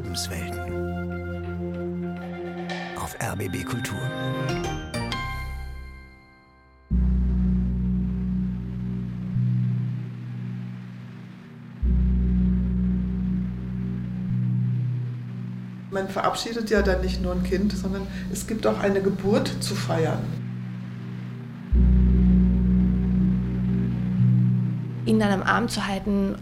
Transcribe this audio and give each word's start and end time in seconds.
Lebenswelten. 0.00 0.58
Auf 2.98 3.14
RBB 3.20 3.64
Kultur. 3.66 3.98
Man 15.90 16.08
verabschiedet 16.08 16.70
ja 16.70 16.80
dann 16.80 17.02
nicht 17.02 17.20
nur 17.20 17.32
ein 17.32 17.42
Kind, 17.42 17.72
sondern 17.72 18.06
es 18.32 18.46
gibt 18.46 18.66
auch 18.66 18.80
eine 18.80 19.02
Geburt 19.02 19.48
zu 19.60 19.74
feiern. 19.74 20.22
Ihn 25.04 25.18
dann 25.18 25.32
am 25.32 25.42
Arm 25.42 25.68
zu 25.68 25.86
halten, 25.86 26.36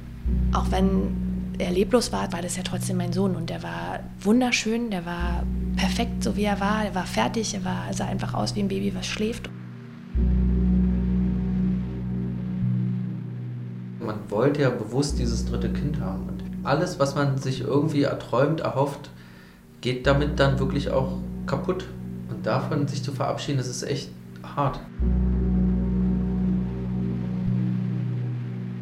auch 0.53 0.71
wenn 0.71 1.28
er 1.59 1.71
leblos 1.73 2.13
war, 2.13 2.33
war 2.33 2.43
das 2.43 2.57
ja 2.57 2.63
trotzdem 2.63 2.97
mein 2.97 3.13
Sohn 3.13 3.35
und 3.35 3.51
der 3.51 3.63
war 3.63 4.01
wunderschön, 4.21 4.91
der 4.91 5.05
war 5.05 5.45
perfekt, 5.77 6.23
so 6.23 6.37
wie 6.37 6.45
er 6.45 6.61
war, 6.61 6.85
er 6.85 6.95
war 6.95 7.07
fertig, 7.07 7.55
er 7.55 7.65
war, 7.65 7.93
sah 7.93 8.07
einfach 8.07 8.35
aus 8.35 8.55
wie 8.55 8.61
ein 8.61 8.69
Baby, 8.69 8.95
was 8.95 9.07
schläft. 9.07 9.51
Man 14.01 14.19
wollte 14.29 14.63
ja 14.63 14.71
bewusst 14.71 15.19
dieses 15.19 15.47
dritte 15.47 15.73
Kind 15.73 16.01
haben 16.01 16.29
und 16.29 16.43
alles, 16.65 16.99
was 16.99 17.15
man 17.15 17.39
sich 17.39 17.63
irgendwie 17.63 18.03
erträumt, 18.03 18.61
erhofft, 18.61 19.11
geht 19.81 20.07
damit 20.07 20.39
dann 20.39 20.59
wirklich 20.59 20.91
auch 20.91 21.19
kaputt. 21.47 21.87
Und 22.31 22.47
davon 22.47 22.87
sich 22.87 23.03
zu 23.03 23.13
verabschieden, 23.13 23.59
das 23.59 23.69
ist 23.69 23.83
echt 23.83 24.11
hart. 24.43 24.81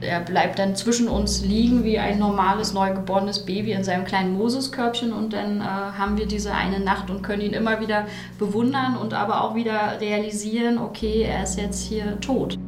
Er 0.00 0.20
bleibt 0.20 0.58
dann 0.58 0.76
zwischen 0.76 1.08
uns 1.08 1.44
liegen 1.44 1.84
wie 1.84 1.98
ein 1.98 2.18
normales, 2.18 2.72
neugeborenes 2.72 3.44
Baby 3.44 3.72
in 3.72 3.84
seinem 3.84 4.04
kleinen 4.04 4.34
Moseskörbchen 4.36 5.12
und 5.12 5.32
dann 5.32 5.60
äh, 5.60 5.64
haben 5.64 6.16
wir 6.18 6.26
diese 6.26 6.52
eine 6.52 6.80
Nacht 6.80 7.10
und 7.10 7.22
können 7.22 7.42
ihn 7.42 7.52
immer 7.52 7.80
wieder 7.80 8.06
bewundern 8.38 8.96
und 8.96 9.14
aber 9.14 9.42
auch 9.42 9.54
wieder 9.54 10.00
realisieren, 10.00 10.78
okay, 10.78 11.22
er 11.22 11.42
ist 11.42 11.58
jetzt 11.58 11.82
hier 11.82 12.20
tot. 12.20 12.58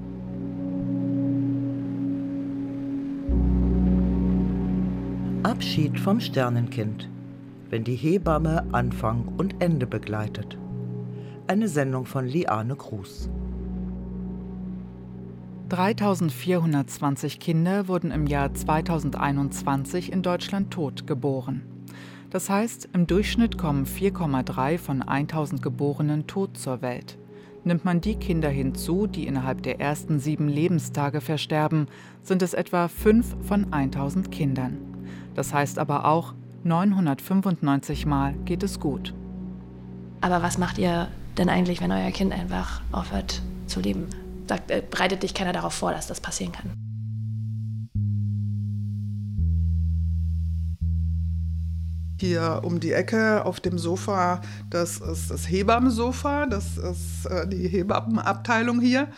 Abschied 5.43 5.99
vom 5.99 6.21
Sternenkind 6.21 7.09
wenn 7.71 7.84
die 7.84 7.97
Hebamme 7.97 8.65
Anfang 8.73 9.29
und 9.37 9.56
Ende 9.61 9.87
begleitet. 9.87 10.59
Eine 11.47 11.69
Sendung 11.69 12.06
von 12.06 12.27
Liane 12.27 12.77
Cruz. 12.77 13.29
3420 15.69 17.41
Kinder 17.41 17.89
wurden 17.89 18.11
im 18.11 18.27
Jahr 18.27 18.55
2021 18.55 20.11
in 20.11 20.23
Deutschland 20.23 20.71
tot 20.71 21.07
geboren. 21.07 21.63
Das 22.31 22.49
heißt, 22.49 22.89
im 22.95 23.07
Durchschnitt 23.07 23.59
kommen 23.59 23.85
4,3 23.85 24.79
von 24.79 25.03
1000 25.03 25.63
Geborenen 25.63 26.27
tot 26.27 26.57
zur 26.57 26.81
Welt. 26.81 27.19
Nimmt 27.65 27.85
man 27.85 28.01
die 28.01 28.15
Kinder 28.15 28.49
hinzu, 28.49 29.07
die 29.07 29.27
innerhalb 29.27 29.63
der 29.63 29.79
ersten 29.79 30.21
sieben 30.21 30.49
Lebenstage 30.49 31.21
versterben, 31.21 31.87
sind 32.23 32.41
es 32.41 32.55
etwa 32.55 32.89
5 32.89 33.37
von 33.43 33.73
1000 33.73 34.31
Kindern. 34.31 34.79
Das 35.35 35.53
heißt 35.53 35.79
aber 35.79 36.07
auch, 36.07 36.35
995 36.65 38.07
Mal 38.07 38.35
geht 38.45 38.63
es 38.63 38.81
gut. 38.81 39.13
Aber 40.23 40.43
was 40.43 40.57
macht 40.57 40.79
ihr 40.79 41.09
denn 41.37 41.49
eigentlich, 41.49 41.81
wenn 41.81 41.93
euer 41.93 42.11
Kind 42.11 42.33
einfach 42.33 42.81
aufhört 42.91 43.43
zu 43.67 43.81
leben? 43.81 44.07
Sagt, 44.49 44.71
äh, 44.71 44.83
bereitet 44.89 45.23
dich 45.23 45.35
keiner 45.35 45.53
darauf 45.53 45.75
vor, 45.75 45.93
dass 45.93 46.07
das 46.07 46.21
passieren 46.21 46.53
kann? 46.53 46.73
Hier 52.21 52.63
um 52.65 52.81
die 52.81 52.93
Ecke 52.93 53.45
auf 53.45 53.61
dem 53.61 53.79
Sofa, 53.79 54.41
das 54.71 54.99
ist 54.99 55.31
das 55.31 55.49
Hebammensofa, 55.49 56.47
das 56.47 56.77
ist 56.77 57.27
äh, 57.27 57.47
die 57.47 57.69
Hebammenabteilung 57.69 58.81
hier. 58.81 59.09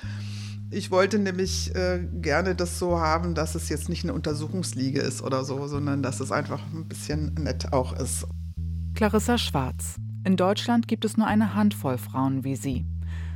Ich 0.73 0.91
wollte 0.91 1.19
nämlich 1.19 1.75
äh, 1.75 2.07
gerne 2.21 2.55
das 2.55 2.79
so 2.79 3.01
haben, 3.01 3.35
dass 3.35 3.55
es 3.55 3.69
jetzt 3.71 3.89
nicht 3.89 4.05
eine 4.05 4.13
Untersuchungsliege 4.13 5.01
ist 5.01 5.23
oder 5.23 5.45
so, 5.45 5.67
sondern 5.67 6.03
dass 6.03 6.21
es 6.21 6.31
einfach 6.31 6.61
ein 6.73 6.87
bisschen 6.87 7.35
nett 7.35 7.73
auch 7.73 7.93
ist. 7.95 8.27
Clarissa 8.95 9.39
Schwarz. 9.39 9.97
In 10.25 10.37
Deutschland 10.37 10.87
gibt 10.87 11.05
es 11.05 11.17
nur 11.17 11.27
eine 11.27 11.55
Handvoll 11.55 11.97
Frauen 11.97 12.45
wie 12.45 12.55
sie. 12.55 12.85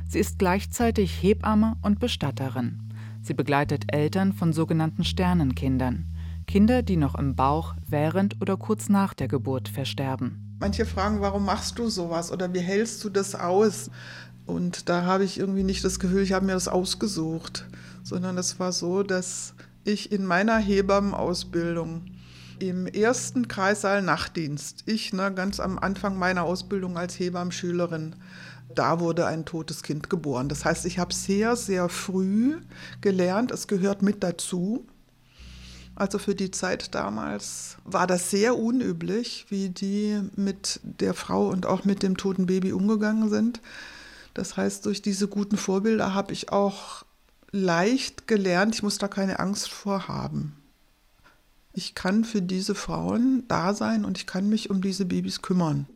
Sie 0.07 0.19
ist 0.19 0.39
gleichzeitig 0.39 1.21
Hebamme 1.21 1.77
und 1.81 1.99
Bestatterin. 1.99 2.79
Sie 3.21 3.33
begleitet 3.33 3.93
Eltern 3.93 4.33
von 4.33 4.53
sogenannten 4.53 5.03
Sternenkindern. 5.03 6.05
Kinder, 6.47 6.83
die 6.83 6.95
noch 6.95 7.15
im 7.15 7.35
Bauch 7.35 7.73
während 7.87 8.39
oder 8.41 8.55
kurz 8.55 8.87
nach 8.87 9.13
der 9.13 9.27
Geburt 9.27 9.67
versterben. 9.67 10.55
Manche 10.59 10.85
fragen, 10.85 11.21
warum 11.21 11.45
machst 11.45 11.79
du 11.79 11.89
sowas 11.89 12.31
oder 12.31 12.53
wie 12.53 12.59
hältst 12.59 13.03
du 13.03 13.09
das 13.09 13.35
aus? 13.35 13.89
Und 14.45 14.89
da 14.89 15.03
habe 15.03 15.23
ich 15.23 15.39
irgendwie 15.39 15.63
nicht 15.63 15.83
das 15.83 15.99
Gefühl, 15.99 16.21
ich 16.21 16.33
habe 16.33 16.45
mir 16.45 16.53
das 16.53 16.67
ausgesucht, 16.67 17.65
sondern 18.03 18.37
es 18.37 18.59
war 18.59 18.71
so, 18.71 19.01
dass 19.01 19.55
ich 19.83 20.11
in 20.11 20.25
meiner 20.25 20.57
Hebammenausbildung 20.57 22.03
im 22.59 22.87
ersten 22.87 23.47
Kreissaal 23.47 24.01
Nachtdienst, 24.01 24.83
ich 24.85 25.13
ne, 25.13 25.33
ganz 25.33 25.59
am 25.59 25.77
Anfang 25.77 26.17
meiner 26.17 26.43
Ausbildung 26.43 26.97
als 26.97 27.19
Hebammenschülerin, 27.19 28.15
da 28.75 28.99
wurde 28.99 29.25
ein 29.25 29.45
totes 29.45 29.83
Kind 29.83 30.09
geboren. 30.09 30.49
Das 30.49 30.65
heißt, 30.65 30.85
ich 30.85 30.99
habe 30.99 31.13
sehr, 31.13 31.55
sehr 31.55 31.89
früh 31.89 32.57
gelernt, 33.01 33.51
es 33.51 33.67
gehört 33.67 34.01
mit 34.01 34.23
dazu. 34.23 34.85
Also 35.95 36.19
für 36.19 36.35
die 36.35 36.51
Zeit 36.51 36.93
damals 36.93 37.77
war 37.85 38.05
das 38.05 38.29
sehr 38.29 38.57
unüblich, 38.57 39.45
wie 39.49 39.69
die 39.69 40.19
mit 40.35 40.81
der 40.83 41.13
Frau 41.13 41.47
und 41.47 41.65
auch 41.65 41.85
mit 41.85 42.03
dem 42.03 42.17
toten 42.17 42.47
Baby 42.47 42.73
umgegangen 42.73 43.29
sind. 43.29 43.61
Das 44.33 44.57
heißt, 44.57 44.85
durch 44.85 45.01
diese 45.01 45.29
guten 45.29 45.55
Vorbilder 45.55 46.13
habe 46.13 46.33
ich 46.33 46.51
auch 46.51 47.05
leicht 47.51 48.27
gelernt, 48.27 48.75
ich 48.75 48.83
muss 48.83 48.97
da 48.97 49.07
keine 49.07 49.39
Angst 49.39 49.69
vor 49.69 50.09
haben. 50.09 50.57
Ich 51.71 51.95
kann 51.95 52.25
für 52.25 52.41
diese 52.41 52.75
Frauen 52.75 53.45
da 53.47 53.73
sein 53.73 54.03
und 54.03 54.17
ich 54.17 54.27
kann 54.27 54.49
mich 54.49 54.69
um 54.69 54.81
diese 54.81 55.05
Babys 55.05 55.41
kümmern. 55.41 55.87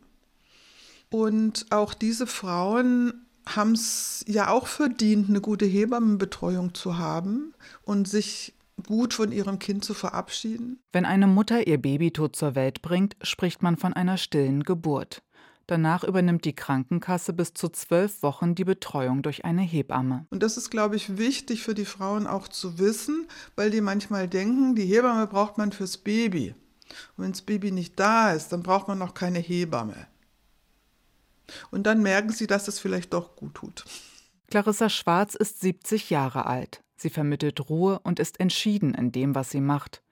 Und 1.10 1.66
auch 1.70 1.92
diese 1.94 2.26
Frauen 2.26 3.26
haben 3.46 3.72
es 3.72 4.24
ja 4.28 4.48
auch 4.48 4.66
verdient, 4.66 5.28
eine 5.28 5.40
gute 5.40 5.66
Hebammenbetreuung 5.66 6.74
zu 6.74 6.98
haben 6.98 7.54
und 7.82 8.08
sich 8.08 8.54
gut 8.86 9.12
von 9.14 9.32
ihrem 9.32 9.58
Kind 9.58 9.84
zu 9.84 9.94
verabschieden. 9.94 10.78
Wenn 10.92 11.04
eine 11.04 11.26
Mutter 11.26 11.66
ihr 11.66 11.78
Baby 11.78 12.12
tot 12.12 12.36
zur 12.36 12.54
Welt 12.54 12.82
bringt, 12.82 13.16
spricht 13.22 13.62
man 13.62 13.76
von 13.76 13.92
einer 13.92 14.16
stillen 14.16 14.62
Geburt. 14.62 15.22
Danach 15.66 16.02
übernimmt 16.02 16.44
die 16.44 16.54
Krankenkasse 16.54 17.32
bis 17.32 17.54
zu 17.54 17.68
zwölf 17.68 18.24
Wochen 18.24 18.56
die 18.56 18.64
Betreuung 18.64 19.22
durch 19.22 19.44
eine 19.44 19.62
Hebamme. 19.62 20.26
Und 20.30 20.42
das 20.42 20.56
ist, 20.56 20.70
glaube 20.70 20.96
ich, 20.96 21.16
wichtig 21.16 21.62
für 21.62 21.74
die 21.74 21.84
Frauen 21.84 22.26
auch 22.26 22.48
zu 22.48 22.80
wissen, 22.80 23.28
weil 23.54 23.70
die 23.70 23.80
manchmal 23.80 24.26
denken, 24.26 24.74
die 24.74 24.86
Hebamme 24.86 25.28
braucht 25.28 25.58
man 25.58 25.70
fürs 25.70 25.96
Baby. 25.96 26.54
Und 27.16 27.24
wenn 27.24 27.30
das 27.30 27.42
Baby 27.42 27.70
nicht 27.70 28.00
da 28.00 28.32
ist, 28.32 28.48
dann 28.48 28.64
braucht 28.64 28.88
man 28.88 28.98
noch 28.98 29.14
keine 29.14 29.38
Hebamme. 29.38 30.08
Und 31.70 31.84
dann 31.84 32.02
merken 32.02 32.30
sie, 32.30 32.46
dass 32.46 32.68
es 32.68 32.78
vielleicht 32.78 33.12
doch 33.12 33.36
gut 33.36 33.54
tut. 33.54 33.84
Clarissa 34.50 34.88
Schwarz 34.88 35.34
ist 35.34 35.60
70 35.60 36.10
Jahre 36.10 36.46
alt. 36.46 36.82
Sie 36.96 37.10
vermittelt 37.10 37.70
Ruhe 37.70 38.00
und 38.02 38.18
ist 38.18 38.40
entschieden 38.40 38.94
in 38.94 39.12
dem, 39.12 39.34
was 39.34 39.50
sie 39.50 39.60
macht. 39.60 40.02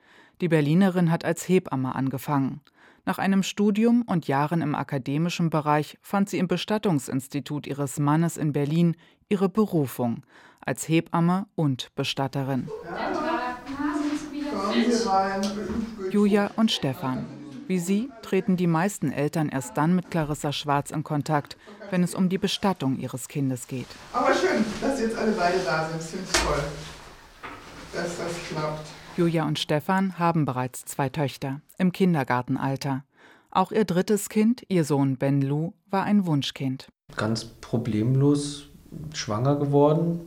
Die 0.40 0.48
Berlinerin 0.48 1.10
hat 1.10 1.24
als 1.24 1.48
Hebamme 1.48 1.94
angefangen. 1.94 2.60
Nach 3.04 3.18
einem 3.18 3.42
Studium 3.42 4.02
und 4.02 4.28
Jahren 4.28 4.62
im 4.62 4.74
akademischen 4.74 5.50
Bereich 5.50 5.98
fand 6.02 6.28
sie 6.28 6.38
im 6.38 6.46
Bestattungsinstitut 6.46 7.66
ihres 7.66 7.98
Mannes 7.98 8.36
in 8.36 8.52
Berlin 8.52 8.96
ihre 9.28 9.48
Berufung 9.48 10.24
als 10.60 10.88
Hebamme 10.88 11.46
und 11.54 11.94
Bestatterin. 11.94 12.68
Julia 16.10 16.50
und 16.56 16.70
Stefan. 16.70 17.37
Wie 17.68 17.78
sie 17.78 18.08
treten 18.22 18.56
die 18.56 18.66
meisten 18.66 19.12
Eltern 19.12 19.50
erst 19.50 19.76
dann 19.76 19.94
mit 19.94 20.10
Clarissa 20.10 20.52
Schwarz 20.52 20.90
in 20.90 21.04
Kontakt, 21.04 21.58
wenn 21.90 22.02
es 22.02 22.14
um 22.14 22.30
die 22.30 22.38
Bestattung 22.38 22.96
ihres 22.96 23.28
Kindes 23.28 23.66
geht. 23.66 23.86
Aber 24.14 24.32
schön, 24.32 24.64
dass 24.80 24.98
jetzt 24.98 25.18
alle 25.18 25.32
beide 25.32 25.58
da 25.58 25.86
sind. 25.86 26.00
Das 26.00 26.08
finde 26.08 26.24
ich 26.32 26.40
toll, 26.40 26.64
dass 27.92 28.16
das 28.16 28.32
klappt. 28.48 28.86
Julia 29.18 29.46
und 29.46 29.58
Stefan 29.58 30.18
haben 30.18 30.46
bereits 30.46 30.86
zwei 30.86 31.10
Töchter 31.10 31.60
im 31.76 31.92
Kindergartenalter. 31.92 33.04
Auch 33.50 33.70
ihr 33.70 33.84
drittes 33.84 34.30
Kind, 34.30 34.62
ihr 34.68 34.84
Sohn 34.84 35.18
Ben 35.18 35.42
Lu, 35.42 35.74
war 35.90 36.04
ein 36.04 36.24
Wunschkind. 36.24 36.88
Ganz 37.16 37.44
problemlos 37.44 38.70
schwanger 39.12 39.56
geworden. 39.56 40.20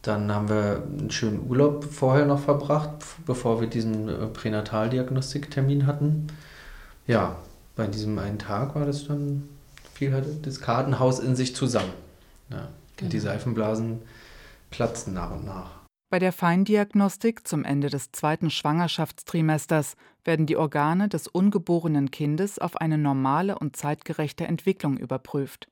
Dann 0.00 0.32
haben 0.32 0.48
wir 0.48 0.82
einen 0.84 1.10
schönen 1.10 1.46
Urlaub 1.50 1.84
vorher 1.84 2.24
noch 2.24 2.40
verbracht, 2.40 3.04
bevor 3.26 3.60
wir 3.60 3.68
diesen 3.68 4.08
äh, 4.08 4.26
Pränataldiagnostiktermin 4.28 5.86
hatten. 5.86 6.28
Ja, 7.12 7.36
bei 7.76 7.86
diesem 7.88 8.18
einen 8.18 8.38
Tag 8.38 8.74
war 8.74 8.86
das 8.86 9.06
dann, 9.06 9.46
fiel 9.92 10.14
halt 10.14 10.46
das 10.46 10.62
Kartenhaus 10.62 11.18
in 11.18 11.36
sich 11.36 11.54
zusammen. 11.54 11.92
Ja, 12.48 12.68
genau. 12.96 13.10
Die 13.10 13.18
Seifenblasen 13.18 14.00
platzten 14.70 15.12
nach 15.12 15.30
und 15.30 15.44
nach. 15.44 15.82
Bei 16.08 16.18
der 16.18 16.32
Feindiagnostik 16.32 17.46
zum 17.46 17.66
Ende 17.66 17.90
des 17.90 18.12
zweiten 18.12 18.48
Schwangerschaftstrimesters 18.48 19.96
werden 20.24 20.46
die 20.46 20.56
Organe 20.56 21.10
des 21.10 21.28
ungeborenen 21.28 22.10
Kindes 22.10 22.58
auf 22.58 22.76
eine 22.78 22.96
normale 22.96 23.58
und 23.58 23.76
zeitgerechte 23.76 24.46
Entwicklung 24.46 24.96
überprüft. 24.96 25.68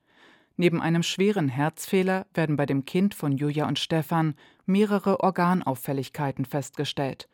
Neben 0.57 0.79
einem 0.79 1.01
schweren 1.01 1.49
Herzfehler 1.49 2.27
werden 2.35 2.55
bei 2.55 2.67
dem 2.67 2.85
Kind 2.85 3.15
von 3.15 3.31
Julia 3.31 3.67
und 3.67 3.79
Stefan 3.79 4.35
mehrere 4.67 5.21
Organauffälligkeiten 5.21 6.45
festgestellt. 6.45 7.27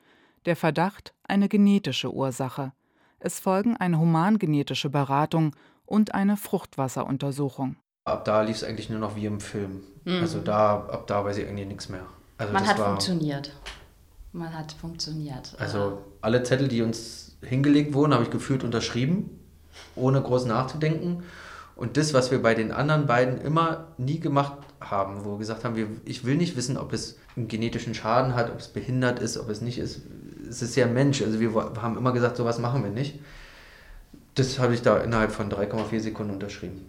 Der 0.46 0.56
Verdacht 0.56 1.14
eine 1.24 1.50
genetische 1.50 2.14
Ursache. 2.14 2.72
Es 3.20 3.40
folgen 3.40 3.76
eine 3.76 3.98
humangenetische 3.98 4.90
Beratung 4.90 5.56
und 5.86 6.14
eine 6.14 6.38
Fruchtwasseruntersuchung. 6.38 7.78
Ab 8.06 8.26
da 8.26 8.42
lief 8.42 8.58
es 8.58 8.64
eigentlich 8.64 8.90
nur 8.90 9.00
noch 9.00 9.16
wie 9.16 9.26
im 9.26 9.40
Film. 9.40 9.82
Mhm. 10.06 10.22
Also 10.22 10.40
da, 10.40 10.86
ab 10.88 11.08
da 11.08 11.26
weiß 11.26 11.38
ich 11.38 11.46
irgendwie 11.46 11.66
nichts 11.66 11.90
mehr. 11.90 12.06
Also 12.38 12.54
Man 12.54 12.68
hat 12.68 12.78
war, 12.78 12.90
funktioniert. 12.90 13.52
Man 14.34 14.54
hat 14.54 14.72
funktioniert. 14.72 15.56
Also 15.58 16.04
alle 16.22 16.44
Zettel, 16.44 16.68
die 16.68 16.84
uns 16.84 17.36
hingelegt 17.42 17.94
wurden, 17.94 18.14
habe 18.14 18.24
ich 18.24 18.30
gefühlt 18.30 18.64
unterschrieben, 18.64 19.40
ohne 19.96 20.22
groß 20.22 20.46
nachzudenken. 20.46 21.24
Und 21.76 21.98
das, 21.98 22.14
was 22.14 22.32
wir 22.32 22.42
bei 22.42 22.54
den 22.54 22.72
anderen 22.72 23.08
beiden 23.08 23.42
immer 23.42 23.88
nie 23.98 24.20
gemacht 24.20 24.58
haben, 24.80 25.26
wo 25.26 25.34
wir 25.34 25.38
gesagt 25.40 25.64
haben, 25.64 25.76
wir, 25.76 25.88
ich 26.06 26.24
will 26.24 26.38
nicht 26.38 26.56
wissen, 26.56 26.78
ob 26.78 26.94
es 26.94 27.18
einen 27.36 27.48
genetischen 27.48 27.94
Schaden 27.94 28.36
hat, 28.36 28.52
ob 28.52 28.60
es 28.60 28.68
behindert 28.68 29.20
ist, 29.20 29.38
ob 29.38 29.50
es 29.50 29.62
nicht 29.62 29.80
ist. 29.80 30.02
Es 30.50 30.62
ist 30.62 30.76
ja 30.76 30.88
Mensch. 30.88 31.22
Also 31.22 31.40
wir 31.40 31.54
haben 31.82 31.98
immer 31.98 32.12
gesagt, 32.12 32.38
sowas 32.38 32.60
machen 32.60 32.84
wir 32.84 32.92
nicht. 32.92 33.20
Das 34.36 34.60
habe 34.60 34.74
ich 34.74 34.82
da 34.82 34.98
innerhalb 34.98 35.32
von 35.32 35.52
3,4 35.52 36.00
Sekunden 36.00 36.34
unterschrieben. 36.34 36.86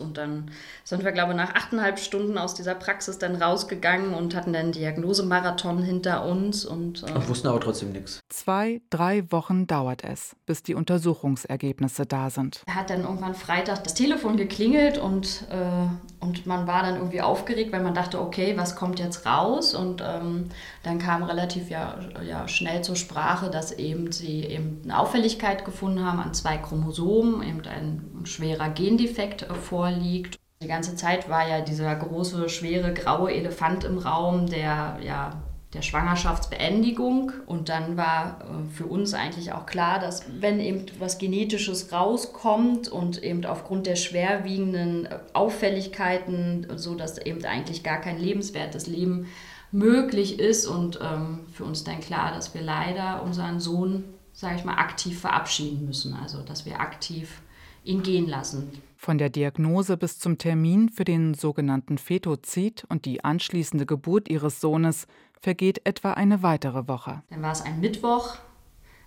Und 0.00 0.16
dann 0.16 0.52
sind 0.84 1.02
wir, 1.02 1.10
glaube 1.10 1.32
ich, 1.32 1.36
nach 1.36 1.56
achteinhalb 1.56 1.98
Stunden 1.98 2.38
aus 2.38 2.54
dieser 2.54 2.76
Praxis 2.76 3.18
dann 3.18 3.34
rausgegangen 3.34 4.14
und 4.14 4.36
hatten 4.36 4.52
dann 4.52 4.70
Diagnosemarathon 4.70 5.82
hinter 5.82 6.24
uns. 6.24 6.64
Und, 6.64 7.02
äh 7.02 7.10
und 7.10 7.28
wussten 7.28 7.48
aber 7.48 7.58
trotzdem 7.58 7.90
nichts. 7.90 8.20
Zwei, 8.28 8.80
drei 8.90 9.24
Wochen 9.32 9.66
dauert 9.66 10.04
es, 10.04 10.36
bis 10.46 10.62
die 10.62 10.76
Untersuchungsergebnisse 10.76 12.06
da 12.06 12.30
sind. 12.30 12.62
Er 12.66 12.76
hat 12.76 12.90
dann 12.90 13.02
irgendwann 13.02 13.34
Freitag 13.34 13.82
das 13.82 13.94
Telefon 13.94 14.36
geklingelt 14.36 14.98
und, 14.98 15.44
äh, 15.50 16.24
und 16.24 16.46
man 16.46 16.68
war 16.68 16.84
dann 16.84 16.94
irgendwie 16.94 17.20
aufgeregt, 17.20 17.72
weil 17.72 17.82
man 17.82 17.94
dachte, 17.94 18.20
okay, 18.20 18.56
was 18.56 18.76
kommt 18.76 19.00
jetzt 19.00 19.26
raus? 19.26 19.74
Und 19.74 20.00
ähm, 20.06 20.50
dann 20.84 21.00
kam 21.00 21.24
relativ 21.24 21.70
ja, 21.70 21.98
ja 22.24 22.46
schnell 22.46 22.82
zur 22.82 22.94
Sprache, 22.94 23.50
dass 23.50 23.72
eben 23.72 24.12
sie 24.12 24.44
eben 24.44 24.80
eine 24.84 24.96
Auffälligkeit 25.00 25.64
gefunden 25.64 26.04
haben 26.04 26.20
an 26.20 26.34
zwei 26.34 26.56
Chromosomen, 26.56 27.42
eben 27.42 27.62
ein 27.66 28.24
schwerer 28.24 28.68
Gendefekt 28.68 29.42
äh, 29.42 29.54
vor 29.54 29.87
vorliegt. 29.88 30.38
Die 30.62 30.68
ganze 30.68 30.96
Zeit 30.96 31.28
war 31.28 31.48
ja 31.48 31.60
dieser 31.60 31.94
große, 31.94 32.48
schwere, 32.48 32.92
graue 32.92 33.32
Elefant 33.32 33.84
im 33.84 33.98
Raum 33.98 34.46
der, 34.46 34.98
ja, 35.02 35.42
der 35.72 35.82
Schwangerschaftsbeendigung. 35.82 37.32
Und 37.46 37.68
dann 37.68 37.96
war 37.96 38.40
äh, 38.40 38.74
für 38.74 38.86
uns 38.86 39.14
eigentlich 39.14 39.52
auch 39.52 39.66
klar, 39.66 40.00
dass 40.00 40.24
wenn 40.40 40.58
eben 40.58 40.86
was 40.98 41.18
Genetisches 41.18 41.92
rauskommt 41.92 42.88
und 42.88 43.22
eben 43.22 43.44
aufgrund 43.44 43.86
der 43.86 43.96
schwerwiegenden 43.96 45.08
Auffälligkeiten, 45.32 46.66
so 46.76 46.96
dass 46.96 47.18
eben 47.18 47.44
eigentlich 47.44 47.84
gar 47.84 48.00
kein 48.00 48.18
lebenswertes 48.18 48.88
Leben 48.88 49.28
möglich 49.70 50.40
ist 50.40 50.66
und 50.66 50.98
ähm, 51.02 51.40
für 51.52 51.64
uns 51.64 51.84
dann 51.84 52.00
klar, 52.00 52.32
dass 52.32 52.54
wir 52.54 52.62
leider 52.62 53.22
unseren 53.22 53.60
Sohn, 53.60 54.04
sage 54.32 54.56
ich 54.56 54.64
mal, 54.64 54.78
aktiv 54.78 55.20
verabschieden 55.20 55.86
müssen. 55.86 56.14
Also 56.14 56.42
dass 56.42 56.66
wir 56.66 56.80
aktiv 56.80 57.42
ihn 57.84 58.02
gehen 58.02 58.26
lassen. 58.26 58.72
Von 59.00 59.16
der 59.16 59.30
Diagnose 59.30 59.96
bis 59.96 60.18
zum 60.18 60.38
Termin 60.38 60.88
für 60.88 61.04
den 61.04 61.32
sogenannten 61.32 61.98
Fetozid 61.98 62.84
und 62.88 63.04
die 63.04 63.22
anschließende 63.22 63.86
Geburt 63.86 64.28
ihres 64.28 64.60
Sohnes 64.60 65.06
vergeht 65.40 65.82
etwa 65.84 66.14
eine 66.14 66.42
weitere 66.42 66.88
Woche. 66.88 67.22
Dann 67.30 67.40
war 67.40 67.52
es 67.52 67.62
ein 67.62 67.78
Mittwoch, 67.78 68.34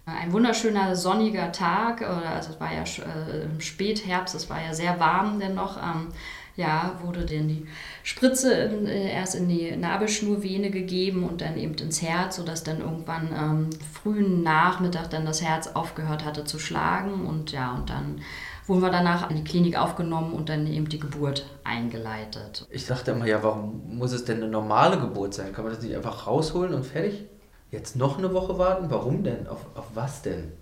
ein 0.06 0.32
wunderschöner 0.32 0.96
sonniger 0.96 1.52
Tag, 1.52 2.04
also 2.04 2.52
es 2.54 2.60
war 2.62 2.74
ja 2.74 2.84
äh, 2.84 3.44
im 3.44 3.60
Spätherbst, 3.60 4.34
es 4.34 4.50
war 4.50 4.64
ja 4.64 4.74
sehr 4.74 4.98
warm 4.98 5.42
dennoch. 5.42 5.76
Ähm, 5.78 6.08
ja, 6.56 7.00
wurde 7.02 7.26
dann 7.26 7.48
die 7.48 7.66
Spritze 8.04 8.54
äh, 8.54 9.12
erst 9.12 9.36
in 9.36 9.48
die 9.48 9.76
Nabelschnurvene 9.76 10.70
gegeben 10.70 11.24
und 11.24 11.42
dann 11.42 11.58
eben 11.58 11.76
ins 11.76 12.02
Herz, 12.02 12.38
sodass 12.38 12.64
dann 12.64 12.82
irgendwann 12.82 13.30
ähm, 13.34 13.70
frühen 13.94 14.44
Nachmittag 14.44 15.10
dann 15.10 15.26
das 15.26 15.42
Herz 15.42 15.68
aufgehört 15.68 16.26
hatte 16.26 16.44
zu 16.44 16.60
schlagen 16.60 17.26
und 17.26 17.52
ja, 17.52 17.74
und 17.74 17.90
dann 17.90 18.22
wurden 18.72 18.84
wir 18.84 18.90
danach 18.90 19.30
in 19.30 19.36
die 19.36 19.44
Klinik 19.44 19.78
aufgenommen 19.78 20.32
und 20.32 20.48
dann 20.48 20.66
eben 20.66 20.88
die 20.88 20.98
Geburt 20.98 21.46
eingeleitet. 21.66 22.66
Ich 22.70 22.88
dachte 22.88 23.12
immer, 23.12 23.26
ja, 23.26 23.44
warum 23.44 23.98
muss 23.98 24.14
es 24.14 24.24
denn 24.24 24.38
eine 24.38 24.48
normale 24.48 24.98
Geburt 24.98 25.34
sein? 25.34 25.52
Kann 25.52 25.66
man 25.66 25.74
das 25.74 25.84
nicht 25.84 25.94
einfach 25.94 26.26
rausholen 26.26 26.74
und 26.74 26.86
fertig? 26.86 27.26
Jetzt 27.70 27.98
noch 27.98 28.18
eine 28.18 28.34
Woche 28.34 28.58
warten? 28.58 28.86
Warum 28.88 29.26
denn? 29.26 29.46
Auf, 29.48 29.66
auf 29.76 29.88
was 29.94 30.22
denn? 30.22 30.54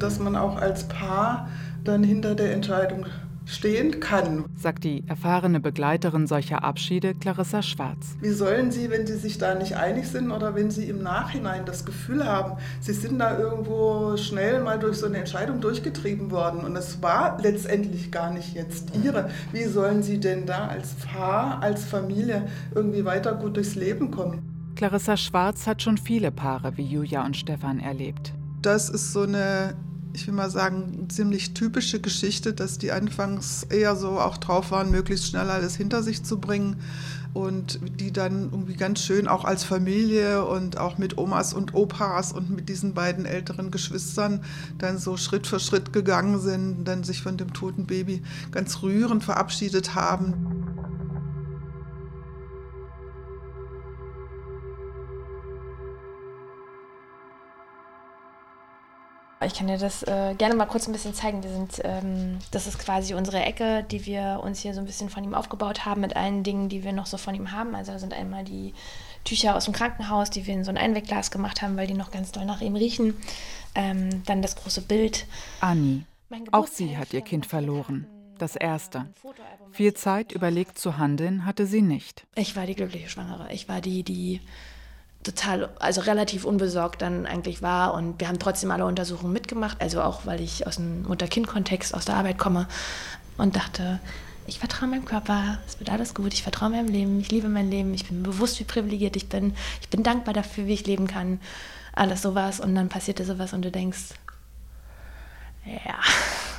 Dass 0.00 0.18
man 0.18 0.34
auch 0.34 0.56
als 0.56 0.88
Paar 0.88 1.48
dann 1.84 2.02
hinter 2.02 2.34
der 2.34 2.52
Entscheidung 2.52 3.06
stehen 3.46 4.00
kann. 4.00 4.44
Sagt 4.56 4.84
die 4.84 5.04
erfahrene 5.06 5.60
Begleiterin 5.60 6.26
solcher 6.26 6.64
Abschiede 6.64 7.14
Clarissa 7.14 7.62
Schwarz. 7.62 8.16
Wie 8.20 8.30
sollen 8.30 8.70
Sie, 8.70 8.90
wenn 8.90 9.06
Sie 9.06 9.16
sich 9.16 9.38
da 9.38 9.54
nicht 9.54 9.76
einig 9.76 10.08
sind 10.08 10.30
oder 10.30 10.54
wenn 10.54 10.70
Sie 10.70 10.88
im 10.88 11.02
Nachhinein 11.02 11.64
das 11.64 11.84
Gefühl 11.84 12.26
haben, 12.26 12.58
Sie 12.80 12.92
sind 12.92 13.18
da 13.18 13.38
irgendwo 13.38 14.16
schnell 14.16 14.62
mal 14.62 14.78
durch 14.78 14.98
so 14.98 15.06
eine 15.06 15.18
Entscheidung 15.18 15.60
durchgetrieben 15.60 16.30
worden 16.30 16.60
und 16.60 16.76
es 16.76 17.00
war 17.02 17.40
letztendlich 17.40 18.10
gar 18.10 18.30
nicht 18.30 18.54
jetzt 18.54 18.92
Ihre. 19.02 19.30
Wie 19.52 19.64
sollen 19.64 20.02
Sie 20.02 20.18
denn 20.18 20.44
da 20.44 20.66
als 20.66 20.94
Paar, 20.94 21.62
als 21.62 21.84
Familie 21.84 22.46
irgendwie 22.74 23.04
weiter 23.04 23.34
gut 23.34 23.56
durchs 23.56 23.76
Leben 23.76 24.10
kommen? 24.10 24.72
Clarissa 24.74 25.16
Schwarz 25.16 25.66
hat 25.66 25.80
schon 25.80 25.96
viele 25.96 26.30
Paare 26.30 26.76
wie 26.76 26.84
Julia 26.84 27.24
und 27.24 27.36
Stefan 27.36 27.80
erlebt. 27.80 28.34
Das 28.60 28.90
ist 28.90 29.12
so 29.12 29.22
eine 29.22 29.74
ich 30.16 30.26
will 30.26 30.32
mal 30.32 30.50
sagen, 30.50 31.08
ziemlich 31.10 31.52
typische 31.52 32.00
Geschichte, 32.00 32.54
dass 32.54 32.78
die 32.78 32.90
anfangs 32.90 33.64
eher 33.64 33.96
so 33.96 34.18
auch 34.18 34.38
drauf 34.38 34.70
waren, 34.70 34.90
möglichst 34.90 35.26
schnell 35.26 35.50
alles 35.50 35.76
hinter 35.76 36.02
sich 36.02 36.22
zu 36.22 36.40
bringen 36.40 36.76
und 37.34 37.80
die 38.00 38.14
dann 38.14 38.44
irgendwie 38.44 38.76
ganz 38.76 39.02
schön 39.02 39.28
auch 39.28 39.44
als 39.44 39.62
Familie 39.62 40.46
und 40.46 40.78
auch 40.78 40.96
mit 40.96 41.18
Omas 41.18 41.52
und 41.52 41.74
Opas 41.74 42.32
und 42.32 42.48
mit 42.48 42.70
diesen 42.70 42.94
beiden 42.94 43.26
älteren 43.26 43.70
Geschwistern 43.70 44.42
dann 44.78 44.96
so 44.96 45.18
Schritt 45.18 45.46
für 45.46 45.60
Schritt 45.60 45.92
gegangen 45.92 46.40
sind, 46.40 46.86
dann 46.86 47.04
sich 47.04 47.20
von 47.20 47.36
dem 47.36 47.52
toten 47.52 47.84
Baby 47.84 48.22
ganz 48.52 48.82
rührend 48.82 49.22
verabschiedet 49.22 49.94
haben. 49.94 50.55
Ich 59.46 59.54
kann 59.54 59.68
dir 59.68 59.78
das 59.78 60.02
äh, 60.02 60.34
gerne 60.36 60.54
mal 60.54 60.66
kurz 60.66 60.88
ein 60.88 60.92
bisschen 60.92 61.14
zeigen. 61.14 61.42
Wir 61.42 61.50
sind, 61.50 61.80
ähm, 61.84 62.38
das 62.50 62.66
ist 62.66 62.78
quasi 62.78 63.14
unsere 63.14 63.42
Ecke, 63.42 63.84
die 63.90 64.04
wir 64.04 64.40
uns 64.42 64.60
hier 64.60 64.74
so 64.74 64.80
ein 64.80 64.86
bisschen 64.86 65.08
von 65.08 65.22
ihm 65.22 65.34
aufgebaut 65.34 65.84
haben 65.84 66.00
mit 66.00 66.16
allen 66.16 66.42
Dingen, 66.42 66.68
die 66.68 66.82
wir 66.82 66.92
noch 66.92 67.06
so 67.06 67.16
von 67.16 67.34
ihm 67.34 67.52
haben. 67.52 67.74
Also 67.74 67.92
da 67.92 67.98
sind 67.98 68.12
einmal 68.12 68.44
die 68.44 68.74
Tücher 69.24 69.56
aus 69.56 69.64
dem 69.64 69.74
Krankenhaus, 69.74 70.30
die 70.30 70.46
wir 70.46 70.54
in 70.54 70.64
so 70.64 70.70
ein 70.70 70.76
Einwegglas 70.76 71.30
gemacht 71.30 71.62
haben, 71.62 71.76
weil 71.76 71.86
die 71.86 71.94
noch 71.94 72.10
ganz 72.10 72.32
doll 72.32 72.44
nach 72.44 72.60
ihm 72.60 72.74
riechen. 72.74 73.16
Ähm, 73.74 74.22
dann 74.26 74.42
das 74.42 74.56
große 74.56 74.82
Bild. 74.82 75.26
Anni. 75.60 76.04
Auch 76.50 76.66
sie 76.66 76.98
hat 76.98 77.14
ihr 77.14 77.22
Kind 77.22 77.46
verloren. 77.46 78.06
Das 78.38 78.56
erste. 78.56 79.06
Viel 79.70 79.94
Zeit 79.94 80.32
überlegt 80.32 80.78
zu 80.78 80.98
handeln 80.98 81.46
hatte 81.46 81.66
sie 81.66 81.82
nicht. 81.82 82.26
Ich 82.34 82.56
war 82.56 82.66
die 82.66 82.74
glückliche 82.74 83.08
Schwangere. 83.08 83.52
Ich 83.52 83.68
war 83.68 83.80
die, 83.80 84.02
die 84.02 84.40
total, 85.26 85.68
also 85.78 86.00
relativ 86.02 86.44
unbesorgt 86.44 87.02
dann 87.02 87.26
eigentlich 87.26 87.60
war. 87.60 87.94
Und 87.94 88.20
wir 88.20 88.28
haben 88.28 88.38
trotzdem 88.38 88.70
alle 88.70 88.86
Untersuchungen 88.86 89.32
mitgemacht, 89.32 89.80
also 89.80 90.02
auch 90.02 90.24
weil 90.24 90.40
ich 90.40 90.66
aus 90.66 90.76
dem 90.76 91.02
Mutter-Kind-Kontext, 91.02 91.94
aus 91.94 92.04
der 92.04 92.16
Arbeit 92.16 92.38
komme 92.38 92.68
und 93.36 93.56
dachte, 93.56 93.98
ich 94.46 94.60
vertraue 94.60 94.88
meinem 94.88 95.04
Körper, 95.04 95.58
es 95.66 95.80
wird 95.80 95.90
alles 95.90 96.14
gut, 96.14 96.32
ich 96.32 96.44
vertraue 96.44 96.70
meinem 96.70 96.86
Leben, 96.86 97.18
ich 97.20 97.30
liebe 97.30 97.48
mein 97.48 97.68
Leben, 97.68 97.92
ich 97.94 98.06
bin 98.06 98.22
bewusst, 98.22 98.60
wie 98.60 98.64
privilegiert 98.64 99.16
ich 99.16 99.28
bin, 99.28 99.54
ich 99.82 99.88
bin 99.88 100.04
dankbar 100.04 100.34
dafür, 100.34 100.66
wie 100.66 100.74
ich 100.74 100.86
leben 100.86 101.08
kann, 101.08 101.40
alles 101.92 102.22
sowas. 102.22 102.60
Und 102.60 102.74
dann 102.76 102.88
passierte 102.88 103.24
sowas 103.24 103.52
und 103.52 103.62
du 103.62 103.72
denkst, 103.72 104.14
ja, 105.64 105.98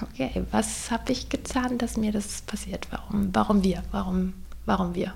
okay, 0.01 0.43
was 0.51 0.91
habe 0.91 1.13
ich 1.13 1.29
getan, 1.29 1.77
dass 1.77 1.95
mir 1.95 2.11
das 2.11 2.41
passiert? 2.41 2.87
Warum, 2.91 3.29
warum 3.33 3.63
wir? 3.63 3.83
Warum, 3.91 4.33
warum 4.65 4.93
wir? 4.93 5.13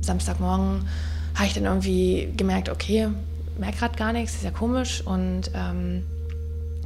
Samstagmorgen 0.00 0.88
habe 1.34 1.46
ich 1.46 1.54
dann 1.54 1.64
irgendwie 1.64 2.32
gemerkt, 2.36 2.68
okay, 2.68 3.08
merke 3.58 3.78
gerade 3.78 3.96
gar 3.96 4.12
nichts, 4.12 4.34
ist 4.34 4.44
ja 4.44 4.50
komisch. 4.50 5.02
Und 5.04 5.50
ähm, 5.54 6.02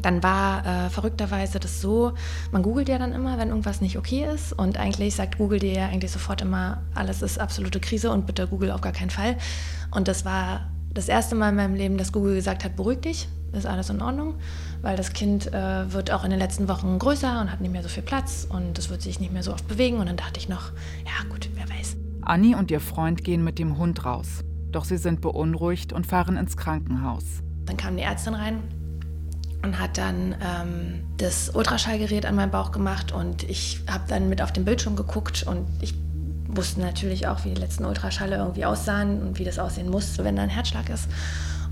dann 0.05 0.23
war 0.23 0.67
äh, 0.67 0.91
verrückterweise 0.91 1.59
das 1.61 1.81
so, 1.81 2.13
man 2.53 2.63
googelt 2.63 2.89
ja 2.89 2.99
dann 2.99 3.13
immer, 3.13 3.39
wenn 3.39 3.49
irgendwas 3.49 3.81
nicht 3.81 3.97
okay 3.97 4.27
ist. 4.33 4.53
Und 4.53 4.77
eigentlich 4.77 5.15
sagt 5.15 5.39
Google 5.39 5.59
dir 5.59 5.73
ja 5.73 5.87
eigentlich 5.87 6.11
sofort 6.11 6.43
immer, 6.43 6.83
alles 6.95 7.23
ist 7.23 7.41
absolute 7.41 7.81
Krise 7.81 8.11
und 8.11 8.27
bitte 8.27 8.47
Google 8.47 8.71
auf 8.71 8.83
gar 8.83 8.93
keinen 8.93 9.11
Fall. 9.11 9.37
Und 9.91 10.09
das 10.09 10.25
war 10.25 10.69
das 10.93 11.09
erste 11.09 11.35
Mal 11.35 11.51
in 11.51 11.57
meinem 11.57 11.75
Leben, 11.75 11.97
dass 11.97 12.13
Google 12.13 12.35
gesagt 12.35 12.65
hat, 12.65 12.77
beruhig 12.77 13.01
dich, 13.01 13.29
ist 13.53 13.67
alles 13.67 13.89
in 13.89 14.03
Ordnung, 14.03 14.35
weil 14.83 14.97
das 14.97 15.13
Kind 15.13 15.53
äh, 15.53 15.93
wird 15.93 16.11
auch 16.11 16.25
in 16.25 16.31
den 16.31 16.39
letzten 16.39 16.69
Wochen 16.69 16.99
größer 16.99 17.41
und 17.41 17.51
hat 17.51 17.61
nicht 17.61 17.73
mehr 17.73 17.83
so 17.83 17.89
viel 17.89 18.03
Platz 18.03 18.47
und 18.49 18.79
es 18.79 18.91
wird 18.91 19.03
sich 19.03 19.21
nicht 19.21 19.33
mehr 19.33 19.43
so 19.43 19.53
oft 19.53 19.67
bewegen. 19.69 19.99
Und 19.99 20.07
dann 20.07 20.17
dachte 20.17 20.39
ich 20.39 20.49
noch, 20.49 20.73
ja 21.05 21.29
gut, 21.31 21.49
wer 21.55 21.69
weiß. 21.69 22.04
Anni 22.27 22.55
und 22.55 22.71
ihr 22.71 22.81
Freund 22.81 23.25
gehen 23.25 23.45
mit 23.45 23.59
dem 23.59 23.79
Hund 23.79 24.05
raus. 24.05 24.45
Doch 24.71 24.85
sie 24.85 24.97
sind 24.97 25.21
beunruhigt 25.21 25.93
und 25.93 26.07
fahren 26.07 26.37
ins 26.37 26.57
Krankenhaus. 26.57 27.25
Dann 27.67 27.77
kam 27.77 27.97
die 27.97 28.03
Ärztin 28.03 28.35
rein 28.35 28.59
und 29.63 29.79
hat 29.79 29.97
dann 29.97 30.35
ähm, 30.43 31.05
das 31.17 31.51
Ultraschallgerät 31.51 32.27
an 32.27 32.35
meinen 32.35 32.51
Bauch 32.51 32.73
gemacht 32.73 33.13
und 33.13 33.45
ich 33.45 33.81
habe 33.91 34.05
dann 34.09 34.29
mit 34.29 34.43
auf 34.43 34.53
den 34.53 34.65
Bildschirm 34.65 34.97
geguckt 34.97 35.45
und 35.45 35.67
ich 35.81 35.95
wusste 36.49 36.81
natürlich 36.81 37.27
auch, 37.27 37.45
wie 37.45 37.51
die 37.55 37.61
letzten 37.61 37.85
Ultraschalle 37.85 38.37
irgendwie 38.37 38.65
aussahen 38.65 39.23
und 39.23 39.39
wie 39.39 39.45
das 39.45 39.59
aussehen 39.59 39.91
muss, 39.91 40.19
wenn 40.19 40.37
da 40.37 40.43
ein 40.43 40.51
Herzschlag 40.51 40.91
ist 40.91 41.09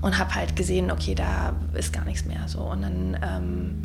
und 0.01 0.17
habe 0.17 0.35
halt 0.35 0.55
gesehen, 0.55 0.91
okay, 0.91 1.15
da 1.15 1.53
ist 1.73 1.93
gar 1.93 2.05
nichts 2.05 2.25
mehr 2.25 2.47
so 2.47 2.59
und 2.59 2.81
dann 2.81 3.17
ähm, 3.21 3.81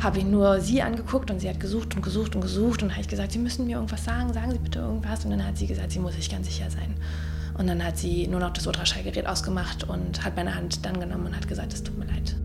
habe 0.00 0.18
ich 0.18 0.24
nur 0.24 0.60
sie 0.60 0.82
angeguckt 0.82 1.30
und 1.30 1.40
sie 1.40 1.48
hat 1.48 1.60
gesucht 1.60 1.94
und 1.96 2.02
gesucht 2.02 2.34
und 2.34 2.40
gesucht 2.42 2.82
und 2.82 2.90
habe 2.90 3.00
ich 3.00 3.08
gesagt, 3.08 3.32
Sie 3.32 3.38
müssen 3.38 3.66
mir 3.66 3.76
irgendwas 3.76 4.04
sagen, 4.04 4.32
sagen 4.32 4.52
Sie 4.52 4.58
bitte 4.58 4.80
irgendwas 4.80 5.24
und 5.24 5.30
dann 5.30 5.46
hat 5.46 5.56
sie 5.56 5.66
gesagt, 5.66 5.92
sie 5.92 5.98
muss 5.98 6.14
sich 6.14 6.30
ganz 6.30 6.46
sicher 6.46 6.70
sein. 6.70 6.94
Und 7.58 7.66
dann 7.68 7.82
hat 7.82 7.96
sie 7.96 8.26
nur 8.26 8.40
noch 8.40 8.50
das 8.50 8.66
Ultraschallgerät 8.66 9.26
ausgemacht 9.26 9.84
und 9.84 10.24
hat 10.24 10.36
meine 10.36 10.54
Hand 10.54 10.84
dann 10.84 11.00
genommen 11.00 11.26
und 11.26 11.36
hat 11.36 11.48
gesagt, 11.48 11.72
es 11.72 11.82
tut 11.82 11.98
mir 11.98 12.04
leid. 12.04 12.36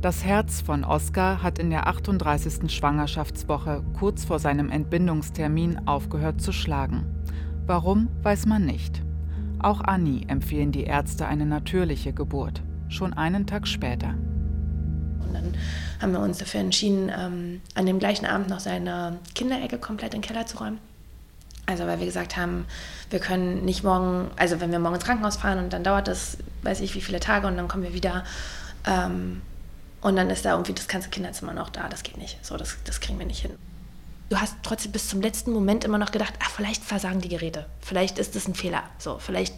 Das 0.00 0.24
Herz 0.24 0.60
von 0.60 0.84
Oskar 0.84 1.42
hat 1.42 1.58
in 1.58 1.70
der 1.70 1.86
38. 1.86 2.72
Schwangerschaftswoche 2.72 3.82
kurz 3.98 4.24
vor 4.24 4.38
seinem 4.38 4.68
Entbindungstermin 4.68 5.86
aufgehört 5.86 6.40
zu 6.40 6.52
schlagen. 6.52 7.04
Warum, 7.66 8.08
weiß 8.22 8.46
man 8.46 8.64
nicht. 8.64 9.02
Auch 9.60 9.80
Anni 9.80 10.24
empfehlen 10.26 10.72
die 10.72 10.84
Ärzte 10.84 11.26
eine 11.26 11.46
natürliche 11.46 12.12
Geburt, 12.12 12.62
schon 12.88 13.12
einen 13.12 13.46
Tag 13.46 13.68
später. 13.68 14.14
Dann 15.42 15.56
haben 16.00 16.12
wir 16.12 16.20
uns 16.20 16.38
dafür 16.38 16.60
entschieden, 16.60 17.10
ähm, 17.16 17.60
an 17.74 17.86
dem 17.86 17.98
gleichen 17.98 18.26
Abend 18.26 18.48
noch 18.48 18.60
seine 18.60 19.18
Kinderecke 19.34 19.78
komplett 19.78 20.14
in 20.14 20.20
den 20.20 20.26
Keller 20.26 20.46
zu 20.46 20.58
räumen. 20.58 20.78
Also 21.66 21.86
weil 21.86 21.98
wir 22.00 22.06
gesagt 22.06 22.36
haben, 22.36 22.66
wir 23.10 23.20
können 23.20 23.64
nicht 23.64 23.84
morgen, 23.84 24.30
also 24.36 24.60
wenn 24.60 24.72
wir 24.72 24.78
morgen 24.78 24.96
ins 24.96 25.04
Krankenhaus 25.04 25.36
fahren 25.36 25.58
und 25.58 25.72
dann 25.72 25.84
dauert 25.84 26.08
das, 26.08 26.38
weiß 26.62 26.80
ich 26.80 26.94
wie 26.94 27.00
viele 27.00 27.20
Tage 27.20 27.46
und 27.46 27.56
dann 27.56 27.68
kommen 27.68 27.84
wir 27.84 27.94
wieder 27.94 28.24
ähm, 28.84 29.42
und 30.00 30.16
dann 30.16 30.28
ist 30.30 30.44
da 30.44 30.52
irgendwie 30.52 30.72
das 30.72 30.88
ganze 30.88 31.08
Kinderzimmer 31.08 31.52
noch 31.52 31.70
da. 31.70 31.88
Das 31.88 32.02
geht 32.02 32.18
nicht. 32.18 32.44
So, 32.44 32.56
das, 32.56 32.76
das 32.84 33.00
kriegen 33.00 33.18
wir 33.18 33.26
nicht 33.26 33.42
hin. 33.42 33.52
Du 34.28 34.40
hast 34.40 34.56
trotzdem 34.62 34.92
bis 34.92 35.08
zum 35.08 35.20
letzten 35.20 35.52
Moment 35.52 35.84
immer 35.84 35.98
noch 35.98 36.10
gedacht, 36.10 36.34
ach, 36.42 36.50
vielleicht 36.50 36.82
versagen 36.82 37.20
die 37.20 37.28
Geräte. 37.28 37.66
Vielleicht 37.80 38.18
ist 38.18 38.34
das 38.34 38.48
ein 38.48 38.54
Fehler. 38.54 38.82
So, 38.98 39.18
vielleicht, 39.18 39.54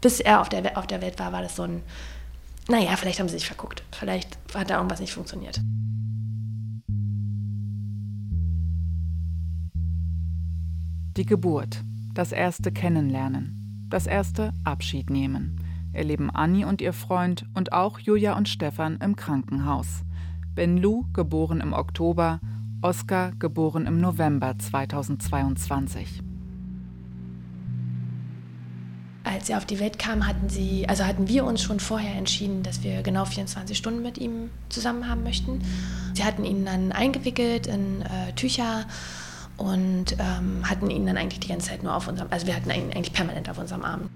bis 0.00 0.20
er 0.20 0.40
auf 0.40 0.48
der, 0.48 0.78
auf 0.78 0.86
der 0.86 1.02
Welt 1.02 1.18
war, 1.18 1.32
war 1.32 1.42
das 1.42 1.56
so 1.56 1.64
ein, 1.64 1.82
naja, 2.68 2.96
vielleicht 2.96 3.20
haben 3.20 3.28
sie 3.28 3.38
sich 3.38 3.46
verguckt. 3.46 3.82
Vielleicht 3.92 4.38
hat 4.54 4.70
da 4.70 4.76
irgendwas 4.76 5.00
nicht 5.00 5.12
funktioniert. 5.12 5.60
Die 11.16 11.26
Geburt, 11.26 11.84
das 12.14 12.32
erste 12.32 12.72
Kennenlernen, 12.72 13.86
das 13.90 14.06
erste 14.06 14.52
Abschied 14.64 15.10
nehmen 15.10 15.58
erleben 15.92 16.30
Anni 16.30 16.64
und 16.64 16.80
ihr 16.80 16.92
Freund 16.92 17.46
und 17.54 17.72
auch 17.72 17.98
Julia 17.98 18.36
und 18.36 18.48
Stefan 18.48 18.98
im 18.98 19.16
Krankenhaus. 19.16 20.02
Ben 20.54 20.76
Lu, 20.76 21.04
geboren 21.12 21.60
im 21.60 21.72
Oktober, 21.72 22.40
Oskar, 22.82 23.32
geboren 23.38 23.86
im 23.86 24.00
November 24.00 24.58
2022. 24.58 26.22
Als 29.42 29.48
er 29.48 29.58
auf 29.58 29.66
die 29.66 29.80
Welt 29.80 29.98
kam, 29.98 30.28
hatten 30.28 30.48
sie, 30.48 30.88
also 30.88 31.04
hatten 31.04 31.26
wir 31.26 31.44
uns 31.44 31.62
schon 31.62 31.80
vorher 31.80 32.14
entschieden, 32.14 32.62
dass 32.62 32.84
wir 32.84 33.02
genau 33.02 33.24
24 33.24 33.76
Stunden 33.76 34.00
mit 34.00 34.16
ihm 34.16 34.50
zusammen 34.68 35.08
haben 35.08 35.24
möchten. 35.24 35.60
Sie 36.14 36.22
hatten 36.22 36.44
ihn 36.44 36.64
dann 36.64 36.92
eingewickelt 36.92 37.66
in 37.66 38.02
äh, 38.02 38.32
Tücher 38.36 38.84
und 39.56 40.12
ähm, 40.12 40.62
hatten 40.70 40.90
ihn 40.90 41.06
dann 41.06 41.16
eigentlich 41.16 41.40
die 41.40 41.48
ganze 41.48 41.70
Zeit 41.70 41.82
nur 41.82 41.92
auf 41.92 42.06
unserem, 42.06 42.28
also 42.30 42.46
wir 42.46 42.54
hatten 42.54 42.70
ihn 42.70 42.92
eigentlich 42.94 43.12
permanent 43.12 43.50
auf 43.50 43.58
unserem 43.58 43.84
Arm. 43.84 44.10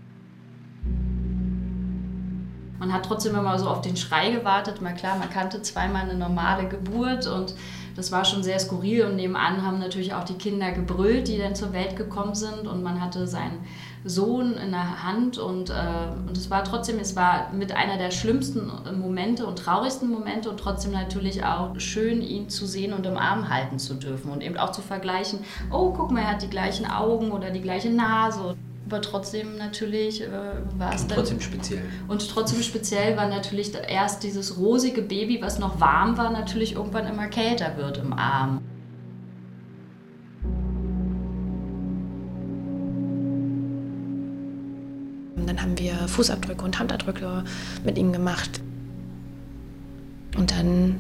Man 2.79 2.93
hat 2.93 3.05
trotzdem 3.05 3.35
immer 3.35 3.59
so 3.59 3.69
auf 3.69 3.81
den 3.81 3.97
Schrei 3.97 4.31
gewartet. 4.31 4.81
Mal 4.81 4.95
klar, 4.95 5.19
man 5.19 5.29
kannte 5.29 5.61
zweimal 5.61 6.03
eine 6.03 6.15
normale 6.15 6.69
Geburt 6.69 7.27
und 7.27 7.57
das 7.97 8.13
war 8.13 8.25
schon 8.25 8.45
sehr 8.45 8.61
skurril. 8.61 9.07
Und 9.07 9.17
nebenan 9.17 9.67
haben 9.67 9.81
natürlich 9.81 10.15
auch 10.15 10.23
die 10.23 10.35
Kinder 10.35 10.71
gebrüllt, 10.71 11.27
die 11.27 11.39
dann 11.39 11.57
zur 11.57 11.73
Welt 11.73 11.97
gekommen 11.97 12.37
sind. 12.37 12.69
Und 12.69 12.85
man 12.85 13.01
hatte 13.01 13.27
seinen 13.27 13.65
Sohn 14.07 14.55
in 14.55 14.71
der 14.71 15.03
Hand 15.03 15.39
und, 15.39 15.71
äh, 15.71 15.75
und 16.27 16.37
es 16.37 16.49
war 16.51 16.65
trotzdem, 16.65 16.99
es 16.99 17.17
war 17.17 17.53
mit 17.53 17.73
einer 17.73 17.99
der 17.99 18.11
schlimmsten 18.11 18.71
Momente 18.99 19.47
und 19.47 19.59
traurigsten 19.59 20.11
Momente 20.11 20.49
und 20.49 20.59
trotzdem 20.59 20.93
natürlich 20.93 21.45
auch 21.45 21.79
schön, 21.79 22.23
ihn 22.23 22.49
zu 22.49 22.67
sehen 22.67 22.93
und 22.93 23.05
im 23.05 23.17
Arm 23.17 23.49
halten 23.49 23.79
zu 23.79 23.95
dürfen 23.95 24.31
und 24.31 24.43
eben 24.43 24.57
auch 24.57 24.73
zu 24.73 24.81
vergleichen, 24.81 25.41
oh, 25.71 25.91
guck 25.91 26.11
mal, 26.11 26.21
er 26.21 26.33
hat 26.33 26.43
die 26.43 26.51
gleichen 26.51 26.87
Augen 26.91 27.33
oder 27.33 27.51
die 27.51 27.63
gleiche 27.63 27.91
Nase 27.91 28.57
aber 28.87 29.01
trotzdem 29.01 29.57
natürlich 29.57 30.23
äh, 30.23 30.29
war 30.79 30.95
es 30.95 31.07
dann. 31.07 31.19
Trotzdem 31.19 31.41
speziell. 31.41 31.83
Und 32.07 32.29
trotzdem 32.31 32.63
speziell 32.63 33.17
war 33.17 33.29
natürlich 33.29 33.73
erst 33.75 34.23
dieses 34.23 34.59
rosige 34.59 35.03
Baby, 35.03 35.43
was 35.43 35.59
noch 35.59 35.81
warm 35.81 36.17
war, 36.17 36.31
natürlich 36.31 36.75
irgendwann 36.75 37.07
immer 37.07 37.27
kälter 37.27 37.77
wird 37.77 37.99
im 37.99 38.13
Arm. 38.13 38.61
Haben 45.67 45.79
wir 45.79 45.95
Fußabdrücke 46.07 46.65
und 46.65 46.79
Handabdrücke 46.79 47.43
mit 47.85 47.99
ihm 47.99 48.13
gemacht. 48.13 48.61
Und 50.37 50.53
dann 50.53 50.95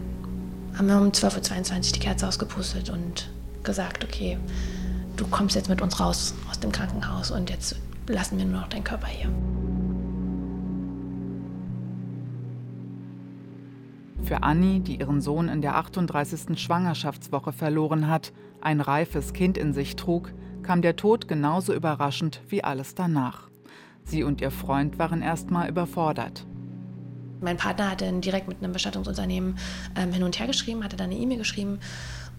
haben 0.77 0.89
wir 0.89 0.97
um 0.97 1.11
12.22 1.11 1.73
Uhr 1.73 1.93
die 1.93 2.01
Kerze 2.01 2.27
ausgepustet 2.27 2.91
und 2.91 3.31
gesagt, 3.63 4.03
okay, 4.03 4.39
du 5.17 5.25
kommst 5.29 5.55
jetzt 5.55 5.69
mit 5.69 5.81
uns 5.83 6.01
raus 6.01 6.35
aus 6.51 6.59
dem 6.59 6.73
Krankenhaus 6.73 7.31
und 7.31 7.49
jetzt 7.49 7.77
lassen 8.09 8.39
wir 8.39 8.45
nur 8.45 8.61
noch 8.61 8.69
deinen 8.69 8.83
Körper 8.83 9.07
hier. 9.07 9.31
Für 14.25 14.43
Anni, 14.43 14.81
die 14.81 14.99
ihren 14.99 15.21
Sohn 15.21 15.49
in 15.49 15.63
der 15.63 15.77
38. 15.77 16.61
Schwangerschaftswoche 16.61 17.53
verloren 17.53 18.09
hat, 18.09 18.33
ein 18.61 18.81
reifes 18.81 19.33
Kind 19.33 19.57
in 19.57 19.73
sich 19.73 19.95
trug, 19.95 20.33
kam 20.65 20.83
der 20.83 20.97
Tod 20.97 21.29
genauso 21.29 21.73
überraschend 21.73 22.41
wie 22.49 22.65
alles 22.65 22.97
danach. 22.97 23.46
Sie 24.07 24.23
und 24.23 24.41
ihr 24.41 24.51
Freund 24.51 24.99
waren 24.99 25.21
erstmal 25.21 25.69
überfordert. 25.69 26.47
Mein 27.41 27.57
Partner 27.57 27.91
hatte 27.91 28.11
direkt 28.21 28.49
mit 28.49 28.63
einem 28.63 28.73
Bestattungsunternehmen 28.73 29.59
ähm, 29.95 30.13
hin 30.13 30.23
und 30.23 30.39
her 30.39 30.47
geschrieben, 30.47 30.83
hatte 30.85 30.97
dann 30.97 31.11
eine 31.11 31.19
E-Mail 31.19 31.39
geschrieben 31.39 31.81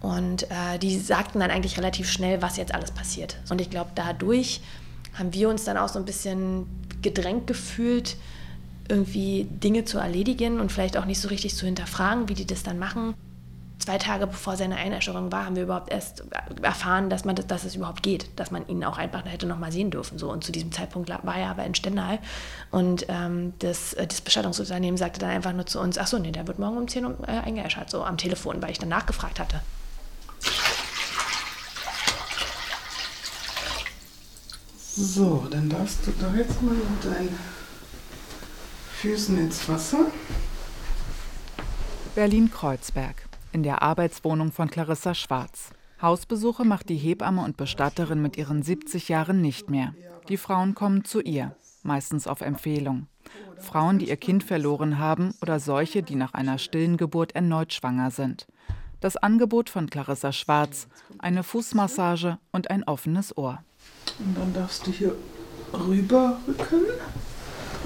und 0.00 0.44
äh, 0.44 0.78
die 0.80 0.98
sagten 0.98 1.40
dann 1.40 1.50
eigentlich 1.50 1.78
relativ 1.78 2.10
schnell, 2.10 2.42
was 2.42 2.56
jetzt 2.56 2.74
alles 2.74 2.90
passiert. 2.90 3.38
Und 3.50 3.60
ich 3.60 3.70
glaube, 3.70 3.90
dadurch 3.94 4.60
haben 5.14 5.32
wir 5.34 5.48
uns 5.48 5.64
dann 5.64 5.76
auch 5.76 5.88
so 5.88 5.98
ein 5.98 6.04
bisschen 6.04 6.66
gedrängt 7.02 7.46
gefühlt, 7.46 8.16
irgendwie 8.88 9.44
Dinge 9.44 9.84
zu 9.84 9.98
erledigen 9.98 10.60
und 10.60 10.72
vielleicht 10.72 10.96
auch 10.96 11.04
nicht 11.04 11.20
so 11.20 11.28
richtig 11.28 11.54
zu 11.54 11.66
hinterfragen, 11.66 12.28
wie 12.28 12.34
die 12.34 12.46
das 12.46 12.62
dann 12.62 12.78
machen. 12.78 13.14
Zwei 13.88 13.96
Tage 13.96 14.26
bevor 14.26 14.54
seine 14.54 14.76
Einäscherung 14.76 15.32
war, 15.32 15.46
haben 15.46 15.56
wir 15.56 15.62
überhaupt 15.62 15.90
erst 15.90 16.22
erfahren, 16.60 17.08
dass, 17.08 17.24
man 17.24 17.36
das, 17.36 17.46
dass 17.46 17.64
es 17.64 17.74
überhaupt 17.74 18.02
geht, 18.02 18.28
dass 18.38 18.50
man 18.50 18.68
ihn 18.68 18.84
auch 18.84 18.98
einfach 18.98 19.24
hätte 19.24 19.46
noch 19.46 19.58
mal 19.58 19.72
sehen 19.72 19.90
dürfen. 19.90 20.18
So. 20.18 20.30
Und 20.30 20.44
zu 20.44 20.52
diesem 20.52 20.72
Zeitpunkt 20.72 21.08
war 21.08 21.36
er 21.38 21.48
aber 21.48 21.64
in 21.64 21.74
Stendal. 21.74 22.18
Und 22.70 23.06
ähm, 23.08 23.54
das, 23.60 23.94
äh, 23.94 24.06
das 24.06 24.20
Bestattungsunternehmen 24.20 24.98
sagte 24.98 25.20
dann 25.20 25.30
einfach 25.30 25.54
nur 25.54 25.64
zu 25.64 25.80
uns, 25.80 25.96
ach 25.96 26.06
so, 26.06 26.18
nee, 26.18 26.32
der 26.32 26.46
wird 26.46 26.58
morgen 26.58 26.76
um 26.76 26.86
10 26.86 27.06
Uhr 27.06 27.16
äh, 27.26 27.30
eingeäschert, 27.30 27.88
so 27.88 28.04
am 28.04 28.18
Telefon, 28.18 28.60
weil 28.60 28.72
ich 28.72 28.78
dann 28.78 28.90
nachgefragt 28.90 29.40
hatte. 29.40 29.62
So, 34.94 35.46
dann 35.50 35.70
darfst 35.70 36.06
du 36.06 36.12
da 36.20 36.30
jetzt 36.36 36.60
mal 36.60 36.74
mit 36.74 37.04
deinen 37.06 37.38
Füßen 39.00 39.38
ins 39.38 39.66
Wasser. 39.66 40.08
Berlin-Kreuzberg, 42.14 43.27
in 43.58 43.64
der 43.64 43.82
Arbeitswohnung 43.82 44.52
von 44.52 44.70
Clarissa 44.70 45.14
Schwarz. 45.14 45.70
Hausbesuche 46.00 46.64
macht 46.64 46.88
die 46.88 46.96
Hebamme 46.96 47.42
und 47.42 47.56
Bestatterin 47.56 48.22
mit 48.22 48.36
ihren 48.36 48.62
70 48.62 49.08
Jahren 49.08 49.40
nicht 49.40 49.68
mehr. 49.68 49.96
Die 50.28 50.36
Frauen 50.36 50.76
kommen 50.76 51.04
zu 51.04 51.20
ihr, 51.20 51.56
meistens 51.82 52.28
auf 52.28 52.40
Empfehlung. 52.40 53.08
Frauen, 53.58 53.98
die 53.98 54.10
ihr 54.10 54.16
Kind 54.16 54.44
verloren 54.44 55.00
haben 55.00 55.34
oder 55.42 55.58
solche, 55.58 56.04
die 56.04 56.14
nach 56.14 56.34
einer 56.34 56.58
stillen 56.58 56.96
Geburt 56.96 57.34
erneut 57.34 57.72
schwanger 57.72 58.12
sind. 58.12 58.46
Das 59.00 59.16
Angebot 59.16 59.70
von 59.70 59.90
Clarissa 59.90 60.30
Schwarz, 60.30 60.86
eine 61.18 61.42
Fußmassage 61.42 62.38
und 62.52 62.70
ein 62.70 62.84
offenes 62.84 63.36
Ohr. 63.36 63.58
Und 64.20 64.38
dann 64.38 64.54
darfst 64.54 64.86
du 64.86 64.92
hier 64.92 65.16
rüberrücken 65.72 66.84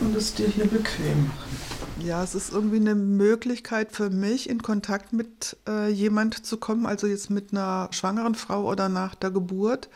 und 0.02 0.14
es 0.14 0.34
dir 0.34 0.48
hier 0.48 0.66
bequem 0.66 1.28
machen. 1.28 1.81
Ja, 2.04 2.24
es 2.24 2.34
ist 2.34 2.52
irgendwie 2.52 2.76
eine 2.76 2.96
Möglichkeit 2.96 3.92
für 3.92 4.10
mich, 4.10 4.50
in 4.50 4.60
Kontakt 4.60 5.12
mit 5.12 5.56
äh, 5.68 5.88
jemand 5.88 6.44
zu 6.44 6.56
kommen, 6.56 6.84
also 6.84 7.06
jetzt 7.06 7.30
mit 7.30 7.52
einer 7.52 7.88
schwangeren 7.92 8.34
Frau 8.34 8.64
oder 8.68 8.88
nach 8.88 9.14
der 9.14 9.30
Geburt, 9.30 9.88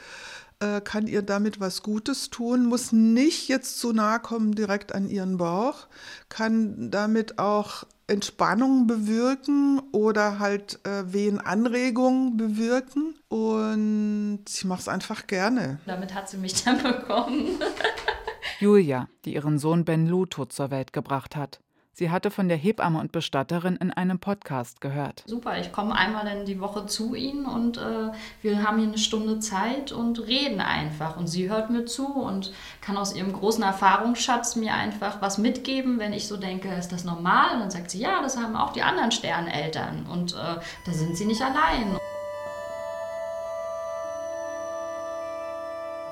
äh, 0.61 0.81
kann 0.81 1.09
ihr 1.09 1.23
damit 1.23 1.59
was 1.59 1.83
Gutes 1.83 2.31
tun, 2.31 2.67
muss 2.67 2.93
nicht 2.93 3.49
jetzt 3.49 3.81
zu 3.81 3.93
nahe 3.93 4.21
kommen 4.21 4.55
direkt 4.55 4.95
an 4.95 5.09
ihren 5.09 5.37
Bauch, 5.37 5.89
kann 6.29 6.93
damit 6.93 7.41
auch 7.41 7.85
Entspannung 8.07 8.87
bewirken 8.87 9.81
oder 9.91 10.39
halt 10.39 10.79
äh, 10.87 11.13
Wehenanregung 11.13 12.37
bewirken. 12.37 13.17
Und 13.29 14.45
ich 14.49 14.65
mache 14.65 14.81
es 14.81 14.89
einfach 14.89 15.27
gerne. 15.27 15.81
Damit 15.87 16.15
hat 16.15 16.29
sie 16.29 16.37
mich 16.37 16.63
dann 16.63 16.81
bekommen. 16.81 17.59
Julia, 18.61 19.09
die 19.25 19.35
ihren 19.35 19.59
Sohn 19.59 19.85
Ben 19.85 20.07
Luto 20.07 20.47
zur 20.47 20.71
Welt 20.71 20.93
gebracht 20.93 21.35
hat. 21.35 21.61
Sie 21.99 22.11
hatte 22.11 22.31
von 22.31 22.49
der 22.49 22.59
Hebamme 22.59 23.01
und 23.01 23.11
Bestatterin 23.11 23.77
in 23.77 23.91
einem 23.91 24.19
Podcast 24.19 24.83
gehört. 24.83 25.23
Super, 25.25 25.59
ich 25.59 25.73
komme 25.73 25.95
einmal 25.95 26.27
in 26.27 26.45
die 26.45 26.61
Woche 26.61 26.85
zu 26.85 27.15
Ihnen 27.15 27.47
und 27.47 27.79
äh, 27.79 28.11
wir 28.43 28.63
haben 28.63 28.77
hier 28.77 28.89
eine 28.89 28.99
Stunde 28.99 29.39
Zeit 29.39 29.93
und 29.93 30.27
reden 30.27 30.61
einfach. 30.61 31.17
Und 31.17 31.27
sie 31.27 31.49
hört 31.49 31.71
mir 31.71 31.87
zu 31.87 32.07
und 32.07 32.53
kann 32.83 32.99
aus 32.99 33.17
ihrem 33.17 33.33
großen 33.33 33.63
Erfahrungsschatz 33.63 34.57
mir 34.57 34.75
einfach 34.75 35.23
was 35.23 35.39
mitgeben, 35.39 35.99
wenn 35.99 36.13
ich 36.13 36.29
so 36.29 36.37
denke, 36.37 36.69
ist 36.69 36.93
das 36.93 37.05
normal? 37.05 37.55
Und 37.55 37.61
dann 37.61 37.71
sagt 37.71 37.91
sie, 37.91 38.01
ja, 38.01 38.21
das 38.21 38.37
haben 38.37 38.57
auch 38.57 38.75
die 38.75 38.83
anderen 38.83 39.11
Sterneltern 39.11 40.05
und 40.13 40.35
äh, 40.35 40.37
da 40.37 40.93
sind 40.93 41.17
sie 41.17 41.25
nicht 41.25 41.41
allein. 41.41 41.97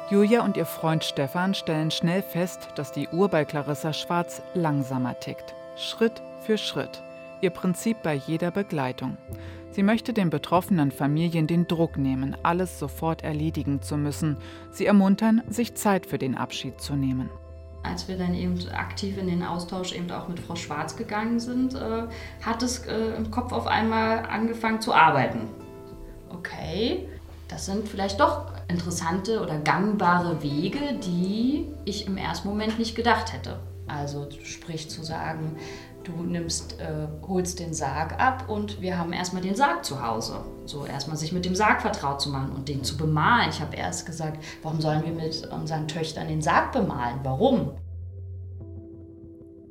Julia 0.09 0.43
und 0.45 0.57
ihr 0.57 0.65
Freund 0.65 1.05
Stefan 1.05 1.53
stellen 1.53 1.91
schnell 1.91 2.23
fest, 2.23 2.69
dass 2.75 2.91
die 2.91 3.09
Uhr 3.09 3.29
bei 3.29 3.45
Clarissa 3.45 3.93
Schwarz 3.93 4.41
langsamer 4.55 5.21
tickt. 5.21 5.55
Schritt 5.77 6.23
für 6.43 6.57
Schritt. 6.57 7.03
Ihr 7.41 7.51
Prinzip 7.51 8.03
bei 8.05 8.15
jeder 8.15 8.53
Begleitung. 8.53 9.17
Sie 9.73 9.83
möchte 9.83 10.13
den 10.13 10.31
betroffenen 10.31 10.93
Familien 10.93 11.49
den 11.49 11.67
Druck 11.67 11.97
nehmen, 11.97 12.37
alles 12.45 12.79
sofort 12.79 13.25
erledigen 13.25 13.83
zu 13.83 13.97
müssen. 13.97 14.37
Sie 14.71 14.87
ermuntern, 14.87 15.43
sich 15.49 15.75
Zeit 15.75 16.07
für 16.07 16.17
den 16.17 16.37
Abschied 16.37 16.81
zu 16.81 16.95
nehmen. 16.95 17.29
Als 17.83 18.07
wir 18.07 18.17
dann 18.17 18.35
eben 18.35 18.57
aktiv 18.69 19.19
in 19.19 19.27
den 19.27 19.43
Austausch 19.43 19.93
eben 19.93 20.11
auch 20.13 20.29
mit 20.29 20.39
Frau 20.39 20.55
Schwarz 20.55 20.97
gegangen 20.97 21.41
sind, 21.41 21.75
äh, 21.75 22.05
hat 22.41 22.63
es 22.63 22.87
äh, 22.87 23.17
im 23.17 23.33
Kopf 23.33 23.53
auf 23.53 23.67
einmal 23.67 24.27
angefangen 24.27 24.81
zu 24.81 24.95
arbeiten. 24.95 25.49
Okay, 26.31 27.09
das 27.49 27.67
sind 27.67 27.89
vielleicht 27.89 28.21
doch 28.21 28.47
interessante 28.69 29.43
oder 29.43 29.59
gangbare 29.59 30.41
Wege, 30.41 31.01
die 31.05 31.67
ich 31.85 32.07
im 32.07 32.17
ersten 32.17 32.49
Moment 32.49 32.79
nicht 32.79 32.95
gedacht 32.95 33.33
hätte. 33.33 33.59
Also 33.87 34.29
sprich 34.43 34.89
zu 34.89 35.03
sagen, 35.03 35.57
du 36.05 36.13
nimmst, 36.23 36.81
äh, 36.81 37.09
holst 37.27 37.61
den 37.61 37.75
Sarg 37.75 38.19
ab 38.21 38.49
und 38.49 38.81
wir 38.81 38.99
haben 38.99 39.13
erstmal 39.13 39.43
den 39.43 39.55
Sarg 39.55 39.85
zu 39.85 40.07
Hause. 40.07 40.41
So 40.67 40.87
erstmal 40.87 41.17
sich 41.17 41.33
mit 41.33 41.45
dem 41.45 41.55
Sarg 41.55 41.83
vertraut 41.83 42.21
zu 42.21 42.31
machen 42.31 42.53
und 42.53 42.69
den 42.69 42.85
zu 42.85 42.97
bemalen. 42.97 43.51
Ich 43.51 43.61
habe 43.61 43.77
erst 43.77 44.07
gesagt, 44.07 44.43
warum 44.63 44.81
sollen 44.81 45.05
wir 45.05 45.13
mit 45.13 45.47
unseren 45.53 45.89
Töchtern 45.89 46.29
den 46.29 46.43
Sarg 46.43 46.73
bemalen? 46.73 47.21
Warum? 47.23 47.73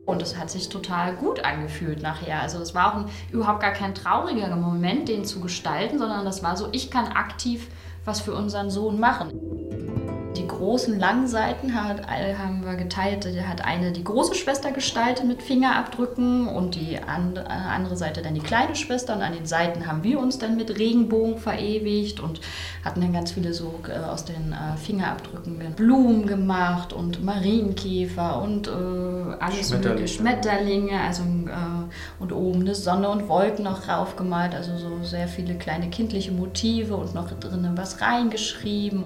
Und 0.06 0.22
es 0.22 0.38
hat 0.38 0.50
sich 0.50 0.68
total 0.70 1.16
gut 1.16 1.44
angefühlt 1.46 2.02
nachher. 2.02 2.42
Also 2.42 2.60
es 2.60 2.76
war 2.76 2.92
auch 2.92 2.98
ein, 2.98 3.06
überhaupt 3.32 3.62
gar 3.62 3.72
kein 3.72 3.96
trauriger 3.96 4.54
Moment, 4.56 5.08
den 5.08 5.24
zu 5.24 5.40
gestalten, 5.40 5.98
sondern 5.98 6.26
das 6.26 6.44
war 6.44 6.58
so, 6.58 6.68
ich 6.72 6.92
kann 6.92 7.08
aktiv 7.08 7.70
was 8.06 8.20
für 8.20 8.34
unseren 8.34 8.70
Sohn 8.70 9.00
machen. 9.00 9.32
Die 10.36 10.48
großen 10.48 11.00
langen 11.00 11.28
Seiten 11.28 11.76
hat, 11.76 12.08
haben 12.08 12.66
wir 12.66 12.76
geteilt. 12.76 13.26
Da 13.26 13.44
hat 13.44 13.64
eine 13.64 13.92
die 13.92 14.04
große 14.04 14.34
Schwester 14.34 14.72
gestaltet 14.72 15.26
mit 15.26 15.44
Fingerabdrücken 15.44 16.48
und 16.48 16.76
die 16.76 17.00
andere 17.04 17.96
Seite 17.96 18.22
dann 18.22 18.34
die 18.34 18.42
kleine 18.42 18.76
Schwester. 18.76 19.16
Und 19.16 19.22
an 19.22 19.34
den 19.34 19.46
Seiten 19.46 19.86
haben 19.86 20.04
wir 20.04 20.20
uns 20.20 20.40
dann 20.40 20.56
mit 20.56 20.78
Regenbogen 20.80 21.38
verewigt 21.38 22.20
und 22.20 22.42
hatten 22.84 23.02
dann 23.02 23.14
ganz 23.14 23.32
viele 23.32 23.54
so 23.54 23.80
äh, 23.88 23.98
aus 23.98 24.26
den 24.26 24.54
äh, 24.54 24.78
Fingerabdrücken 24.78 25.60
Blumen 25.76 26.26
gemacht 26.26 26.94
und 26.94 27.24
Marienkäfer 27.24 28.42
und 28.42 28.68
äh, 28.68 28.72
alles 29.40 29.70
Schmetterlinge. 29.70 30.08
Schmetterlinge 30.08 31.00
also, 31.00 31.24
äh, 31.24 32.22
und 32.22 32.34
oben 32.34 32.62
eine 32.62 32.76
Sonne 32.76 33.10
und 33.10 33.28
Wolken 33.28 33.66
noch 33.66 33.88
raufgemalt. 33.88 34.56
Also 34.56 34.78
so 34.78 35.04
sehr 35.04 35.28
viele 35.28 35.56
kleine 35.56 35.90
kindliche 35.90 36.32
Motive 36.32 36.96
und 36.96 37.14
noch 37.14 37.32
drinnen 37.40 37.78
was 37.78 38.02
reingeschrieben. 38.02 39.06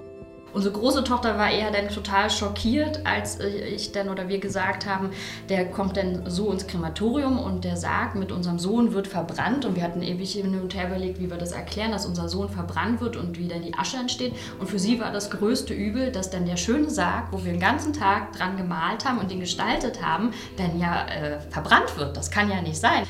Unsere 0.58 0.74
große 0.74 1.04
Tochter 1.04 1.38
war 1.38 1.52
eher 1.52 1.70
dann 1.70 1.88
total 1.88 2.28
schockiert, 2.28 3.06
als 3.06 3.38
ich 3.38 3.92
dann 3.92 4.08
oder 4.08 4.28
wir 4.28 4.40
gesagt 4.40 4.86
haben, 4.86 5.10
der 5.48 5.70
kommt 5.70 5.96
dann 5.96 6.28
so 6.28 6.50
ins 6.50 6.66
Krematorium 6.66 7.38
und 7.38 7.62
der 7.62 7.76
Sarg 7.76 8.16
mit 8.16 8.32
unserem 8.32 8.58
Sohn 8.58 8.92
wird 8.92 9.06
verbrannt. 9.06 9.64
Und 9.64 9.76
wir 9.76 9.84
hatten 9.84 10.02
ewig 10.02 10.32
hin 10.32 10.60
und 10.60 10.74
her 10.74 10.88
überlegt, 10.88 11.20
wie 11.20 11.30
wir 11.30 11.36
das 11.36 11.52
erklären, 11.52 11.92
dass 11.92 12.06
unser 12.06 12.28
Sohn 12.28 12.48
verbrannt 12.48 13.00
wird 13.00 13.16
und 13.16 13.38
wie 13.38 13.46
dann 13.46 13.62
die 13.62 13.72
Asche 13.74 13.98
entsteht. 13.98 14.34
Und 14.58 14.68
für 14.68 14.80
sie 14.80 14.98
war 14.98 15.12
das 15.12 15.30
größte 15.30 15.72
Übel, 15.74 16.10
dass 16.10 16.28
dann 16.28 16.44
der 16.44 16.56
schöne 16.56 16.90
Sarg, 16.90 17.28
wo 17.30 17.44
wir 17.44 17.52
den 17.52 17.60
ganzen 17.60 17.92
Tag 17.92 18.32
dran 18.32 18.56
gemalt 18.56 19.04
haben 19.04 19.18
und 19.18 19.30
den 19.30 19.38
gestaltet 19.38 20.02
haben, 20.02 20.32
dann 20.56 20.76
ja 20.80 21.06
äh, 21.06 21.40
verbrannt 21.50 21.96
wird. 21.96 22.16
Das 22.16 22.32
kann 22.32 22.50
ja 22.50 22.60
nicht 22.60 22.78
sein. 22.78 23.04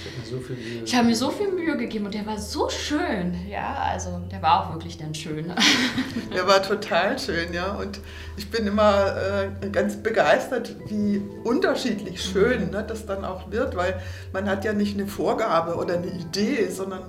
Ich 0.84 0.94
habe 0.94 1.06
mir 1.06 1.16
so 1.16 1.30
viel 1.30 1.50
Mühe 1.50 1.78
gegeben 1.78 2.04
und 2.04 2.12
der 2.12 2.26
war 2.26 2.36
so 2.36 2.68
schön. 2.68 3.34
Ja, 3.48 3.88
also 3.90 4.20
der 4.30 4.42
war 4.42 4.66
auch 4.66 4.74
wirklich 4.74 4.98
dann 4.98 5.14
schön. 5.14 5.50
Der 6.34 6.46
war 6.46 6.62
total 6.62 7.18
schön 7.18 7.37
schön, 7.38 7.52
ja. 7.52 7.72
Und 7.72 8.00
ich 8.36 8.50
bin 8.50 8.66
immer 8.66 9.14
äh, 9.16 9.68
ganz 9.70 9.96
begeistert, 9.96 10.74
wie 10.88 11.22
unterschiedlich 11.44 12.22
schön 12.22 12.70
ne, 12.70 12.84
das 12.86 13.06
dann 13.06 13.24
auch 13.24 13.50
wird, 13.50 13.76
weil 13.76 14.00
man 14.32 14.48
hat 14.48 14.64
ja 14.64 14.72
nicht 14.72 14.98
eine 14.98 15.06
Vorgabe 15.06 15.76
oder 15.76 15.94
eine 15.94 16.08
Idee, 16.08 16.68
sondern 16.68 17.02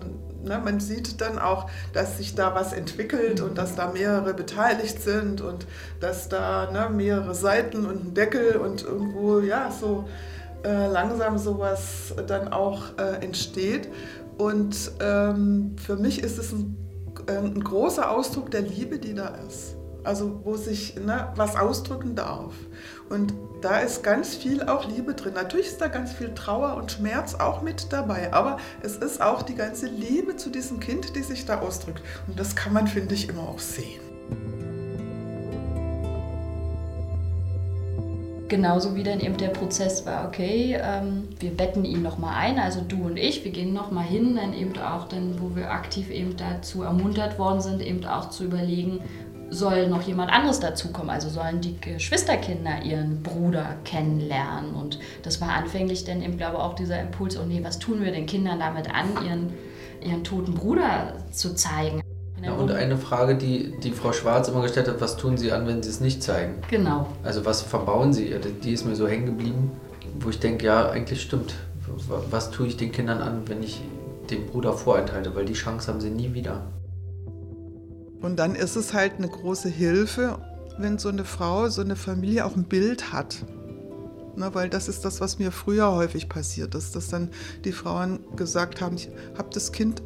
ne, 0.43 0.61
man 0.63 0.79
sieht 0.79 1.21
dann 1.21 1.39
auch, 1.39 1.69
dass 1.93 2.17
sich 2.17 2.35
da 2.35 2.55
was 2.55 2.73
entwickelt 2.73 3.41
und 3.41 3.57
dass 3.57 3.75
da 3.75 3.91
mehrere 3.91 4.33
beteiligt 4.33 5.01
sind 5.01 5.41
und 5.41 5.67
dass 5.99 6.29
da 6.29 6.71
ne, 6.71 6.89
mehrere 6.89 7.35
Seiten 7.35 7.85
und 7.85 8.05
ein 8.05 8.13
Deckel 8.13 8.57
und 8.57 8.83
irgendwo, 8.83 9.39
ja, 9.39 9.71
so 9.71 10.07
äh, 10.63 10.87
langsam 10.87 11.37
sowas 11.37 12.13
dann 12.27 12.49
auch 12.49 12.97
äh, 12.97 13.23
entsteht. 13.23 13.89
Und 14.37 14.91
ähm, 15.01 15.75
für 15.77 15.97
mich 15.97 16.23
ist 16.23 16.37
es 16.37 16.53
ein, 16.53 16.77
äh, 17.27 17.37
ein 17.37 17.61
großer 17.61 18.09
Ausdruck 18.09 18.51
der 18.51 18.61
Liebe, 18.61 18.97
die 18.99 19.13
da 19.13 19.35
ist 19.47 19.78
also 20.03 20.41
wo 20.43 20.55
sich 20.55 20.95
ne, 20.95 21.31
was 21.35 21.55
ausdrücken 21.55 22.15
darf. 22.15 22.53
Und 23.09 23.33
da 23.61 23.79
ist 23.79 24.03
ganz 24.03 24.35
viel 24.35 24.63
auch 24.63 24.87
Liebe 24.87 25.13
drin. 25.13 25.33
Natürlich 25.33 25.67
ist 25.67 25.81
da 25.81 25.87
ganz 25.87 26.13
viel 26.13 26.33
Trauer 26.33 26.77
und 26.77 26.91
Schmerz 26.91 27.35
auch 27.35 27.61
mit 27.61 27.91
dabei, 27.91 28.31
aber 28.33 28.57
es 28.81 28.97
ist 28.97 29.21
auch 29.21 29.41
die 29.41 29.55
ganze 29.55 29.87
Liebe 29.87 30.35
zu 30.37 30.49
diesem 30.49 30.79
Kind, 30.79 31.15
die 31.15 31.23
sich 31.23 31.45
da 31.45 31.59
ausdrückt. 31.59 32.01
Und 32.27 32.39
das 32.39 32.55
kann 32.55 32.73
man, 32.73 32.87
finde 32.87 33.15
ich, 33.15 33.27
immer 33.27 33.43
auch 33.43 33.59
sehen. 33.59 33.99
Genauso 38.49 38.95
wie 38.95 39.03
dann 39.03 39.19
eben 39.19 39.37
der 39.37 39.49
Prozess 39.49 40.07
war, 40.07 40.27
okay, 40.27 40.75
ähm, 40.81 41.27
wir 41.39 41.51
betten 41.51 41.85
ihn 41.85 42.01
nochmal 42.01 42.33
ein, 42.35 42.57
also 42.57 42.81
du 42.81 43.05
und 43.05 43.15
ich, 43.15 43.45
wir 43.45 43.51
gehen 43.51 43.73
nochmal 43.73 44.05
hin, 44.05 44.35
dann 44.35 44.55
eben 44.55 44.75
auch 44.79 45.07
dann, 45.07 45.39
wo 45.39 45.55
wir 45.55 45.69
aktiv 45.69 46.09
eben 46.09 46.35
dazu 46.35 46.81
ermuntert 46.81 47.37
worden 47.37 47.61
sind, 47.61 47.83
eben 47.83 48.03
auch 48.05 48.31
zu 48.31 48.45
überlegen, 48.45 49.01
soll 49.49 49.87
noch 49.87 50.01
jemand 50.03 50.31
anderes 50.31 50.59
dazukommen. 50.59 51.09
Also 51.09 51.29
sollen 51.29 51.61
die 51.61 51.79
Geschwisterkinder 51.79 52.83
ihren 52.83 53.23
Bruder 53.23 53.75
kennenlernen. 53.83 54.73
Und 54.73 54.99
das 55.23 55.41
war 55.41 55.49
anfänglich 55.49 56.05
dann 56.05 56.21
eben, 56.21 56.37
glaube 56.37 56.57
ich, 56.57 56.61
auch 56.61 56.75
dieser 56.75 56.99
Impuls, 57.01 57.37
oh 57.37 57.45
nee, 57.45 57.61
was 57.63 57.79
tun 57.79 58.03
wir 58.03 58.11
den 58.11 58.25
Kindern 58.25 58.59
damit 58.59 58.93
an, 58.93 59.07
ihren, 59.25 59.53
ihren 60.01 60.23
toten 60.23 60.53
Bruder 60.53 61.13
zu 61.31 61.55
zeigen. 61.55 62.01
Ja, 62.43 62.53
und 62.53 62.71
eine 62.71 62.97
Frage, 62.97 63.35
die 63.35 63.73
die 63.83 63.91
Frau 63.91 64.13
Schwarz 64.13 64.47
immer 64.47 64.61
gestellt 64.61 64.87
hat, 64.87 65.01
was 65.01 65.17
tun 65.17 65.37
Sie 65.37 65.51
an, 65.51 65.67
wenn 65.67 65.83
Sie 65.83 65.89
es 65.89 65.99
nicht 65.99 66.23
zeigen? 66.23 66.55
Genau. 66.69 67.07
Also 67.23 67.43
was 67.43 67.61
verbauen 67.61 68.13
Sie? 68.13 68.33
Die 68.63 68.71
ist 68.71 68.85
mir 68.85 68.95
so 68.95 69.07
hängen 69.07 69.25
geblieben, 69.25 69.71
wo 70.21 70.29
ich 70.29 70.39
denke, 70.39 70.65
ja, 70.65 70.89
eigentlich 70.89 71.21
stimmt. 71.21 71.55
Was 72.07 72.51
tue 72.51 72.67
ich 72.67 72.77
den 72.77 72.91
Kindern 72.91 73.19
an, 73.21 73.41
wenn 73.47 73.61
ich 73.61 73.81
den 74.29 74.45
Bruder 74.45 74.73
vorenthalte? 74.73 75.35
Weil 75.35 75.45
die 75.45 75.53
Chance 75.53 75.91
haben 75.91 75.99
sie 75.99 76.11
nie 76.11 76.33
wieder. 76.33 76.61
Und 78.21 78.37
dann 78.37 78.55
ist 78.55 78.75
es 78.75 78.93
halt 78.93 79.13
eine 79.17 79.29
große 79.29 79.69
Hilfe, 79.69 80.39
wenn 80.77 80.97
so 80.97 81.09
eine 81.09 81.25
Frau, 81.25 81.69
so 81.69 81.81
eine 81.81 81.95
Familie 81.95 82.45
auch 82.45 82.55
ein 82.55 82.65
Bild 82.65 83.13
hat. 83.13 83.45
Na, 84.35 84.53
weil 84.53 84.69
das 84.69 84.87
ist 84.87 85.03
das, 85.05 85.19
was 85.19 85.39
mir 85.39 85.51
früher 85.51 85.91
häufig 85.91 86.29
passiert 86.29 86.75
ist, 86.75 86.95
dass 86.95 87.09
dann 87.09 87.29
die 87.65 87.71
Frauen 87.71 88.19
gesagt 88.35 88.81
haben, 88.81 88.95
ich 88.95 89.09
habe 89.37 89.49
das 89.53 89.71
Kind 89.71 90.01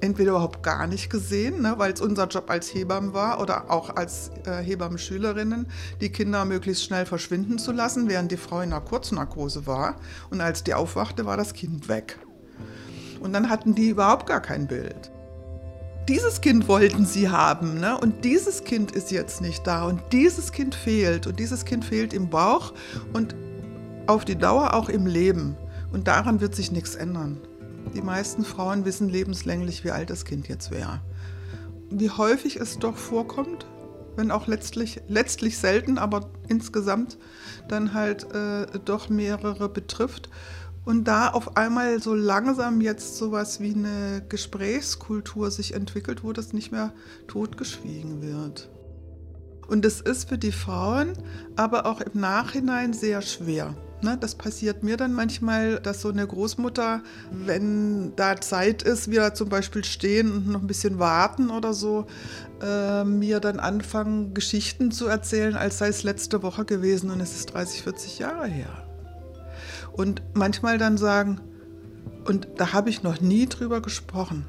entweder 0.00 0.32
überhaupt 0.32 0.62
gar 0.62 0.86
nicht 0.86 1.08
gesehen, 1.08 1.62
ne, 1.62 1.74
weil 1.78 1.92
es 1.92 2.00
unser 2.00 2.26
Job 2.26 2.50
als 2.50 2.72
Hebammen 2.74 3.14
war 3.14 3.40
oder 3.40 3.70
auch 3.70 3.94
als 3.94 4.30
äh, 4.44 4.62
Hebammenschülerinnen, 4.62 5.68
die 6.00 6.10
Kinder 6.10 6.44
möglichst 6.44 6.84
schnell 6.84 7.06
verschwinden 7.06 7.58
zu 7.58 7.72
lassen, 7.72 8.08
während 8.08 8.30
die 8.30 8.36
Frau 8.36 8.60
in 8.60 8.72
einer 8.72 8.80
Kurznarkose 8.80 9.66
war. 9.66 9.96
Und 10.30 10.40
als 10.40 10.64
die 10.64 10.74
aufwachte, 10.74 11.24
war 11.24 11.36
das 11.36 11.54
Kind 11.54 11.88
weg. 11.88 12.18
Und 13.20 13.32
dann 13.32 13.48
hatten 13.48 13.74
die 13.74 13.88
überhaupt 13.88 14.26
gar 14.26 14.40
kein 14.40 14.66
Bild 14.66 15.10
dieses 16.08 16.40
Kind 16.40 16.68
wollten 16.68 17.04
sie 17.04 17.28
haben 17.28 17.80
ne? 17.80 17.98
und 17.98 18.24
dieses 18.24 18.64
Kind 18.64 18.92
ist 18.92 19.10
jetzt 19.10 19.40
nicht 19.40 19.66
da 19.66 19.84
und 19.84 20.00
dieses 20.12 20.52
Kind 20.52 20.74
fehlt 20.74 21.26
und 21.26 21.38
dieses 21.38 21.64
Kind 21.64 21.84
fehlt 21.84 22.12
im 22.12 22.30
Bauch 22.30 22.72
und 23.12 23.34
auf 24.06 24.24
die 24.24 24.36
Dauer 24.36 24.74
auch 24.74 24.88
im 24.88 25.06
Leben. 25.06 25.56
Und 25.92 26.08
daran 26.08 26.40
wird 26.40 26.54
sich 26.54 26.72
nichts 26.72 26.94
ändern. 26.94 27.38
Die 27.94 28.02
meisten 28.02 28.44
Frauen 28.44 28.84
wissen 28.84 29.08
lebenslänglich, 29.08 29.84
wie 29.84 29.90
alt 29.90 30.10
das 30.10 30.24
Kind 30.24 30.48
jetzt 30.48 30.70
wäre. 30.70 31.00
Wie 31.90 32.10
häufig 32.10 32.56
es 32.56 32.78
doch 32.78 32.96
vorkommt, 32.96 33.66
wenn 34.16 34.30
auch 34.30 34.46
letztlich, 34.46 35.00
letztlich 35.08 35.58
selten, 35.58 35.98
aber 35.98 36.28
insgesamt 36.48 37.18
dann 37.68 37.94
halt 37.94 38.32
äh, 38.34 38.66
doch 38.84 39.08
mehrere 39.08 39.68
betrifft. 39.68 40.28
Und 40.86 41.04
da 41.04 41.30
auf 41.30 41.56
einmal 41.56 42.00
so 42.00 42.14
langsam 42.14 42.80
jetzt 42.80 43.16
sowas 43.16 43.58
wie 43.58 43.74
eine 43.74 44.24
Gesprächskultur 44.28 45.50
sich 45.50 45.74
entwickelt, 45.74 46.22
wo 46.22 46.32
das 46.32 46.52
nicht 46.52 46.70
mehr 46.70 46.92
totgeschwiegen 47.26 48.22
wird. 48.22 48.70
Und 49.66 49.84
es 49.84 50.00
ist 50.00 50.28
für 50.28 50.38
die 50.38 50.52
Frauen 50.52 51.14
aber 51.56 51.86
auch 51.86 52.00
im 52.00 52.20
Nachhinein 52.20 52.92
sehr 52.92 53.20
schwer. 53.20 53.74
Ne, 54.00 54.16
das 54.20 54.36
passiert 54.36 54.84
mir 54.84 54.96
dann 54.96 55.12
manchmal, 55.12 55.80
dass 55.80 56.02
so 56.02 56.10
eine 56.10 56.24
Großmutter, 56.24 57.02
wenn 57.32 58.14
da 58.14 58.40
Zeit 58.40 58.82
ist, 58.84 59.10
wir 59.10 59.34
zum 59.34 59.48
Beispiel 59.48 59.82
stehen 59.82 60.30
und 60.30 60.48
noch 60.48 60.60
ein 60.60 60.68
bisschen 60.68 61.00
warten 61.00 61.50
oder 61.50 61.72
so, 61.72 62.06
äh, 62.62 63.02
mir 63.02 63.40
dann 63.40 63.58
anfangen, 63.58 64.34
Geschichten 64.34 64.92
zu 64.92 65.06
erzählen, 65.06 65.56
als 65.56 65.78
sei 65.78 65.88
es 65.88 66.04
letzte 66.04 66.44
Woche 66.44 66.64
gewesen 66.64 67.10
und 67.10 67.20
es 67.20 67.34
ist 67.34 67.54
30, 67.54 67.82
40 67.82 68.18
Jahre 68.20 68.46
her. 68.46 68.85
Und 69.96 70.22
manchmal 70.34 70.78
dann 70.78 70.98
sagen, 70.98 71.40
und 72.26 72.48
da 72.56 72.72
habe 72.72 72.90
ich 72.90 73.02
noch 73.02 73.20
nie 73.20 73.46
drüber 73.46 73.80
gesprochen. 73.80 74.46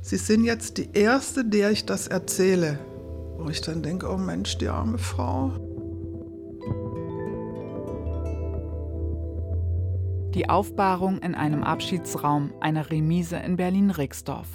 Sie 0.00 0.16
sind 0.16 0.44
jetzt 0.44 0.78
die 0.78 0.90
Erste, 0.92 1.44
der 1.44 1.70
ich 1.70 1.84
das 1.86 2.08
erzähle. 2.08 2.78
Wo 3.38 3.48
ich 3.48 3.60
dann 3.60 3.82
denke, 3.82 4.08
oh 4.10 4.16
Mensch, 4.16 4.58
die 4.58 4.68
arme 4.68 4.98
Frau. 4.98 5.52
Die 10.34 10.48
Aufbahrung 10.48 11.18
in 11.18 11.34
einem 11.34 11.62
Abschiedsraum 11.62 12.52
einer 12.60 12.90
Remise 12.90 13.36
in 13.36 13.56
Berlin-Rixdorf. 13.56 14.48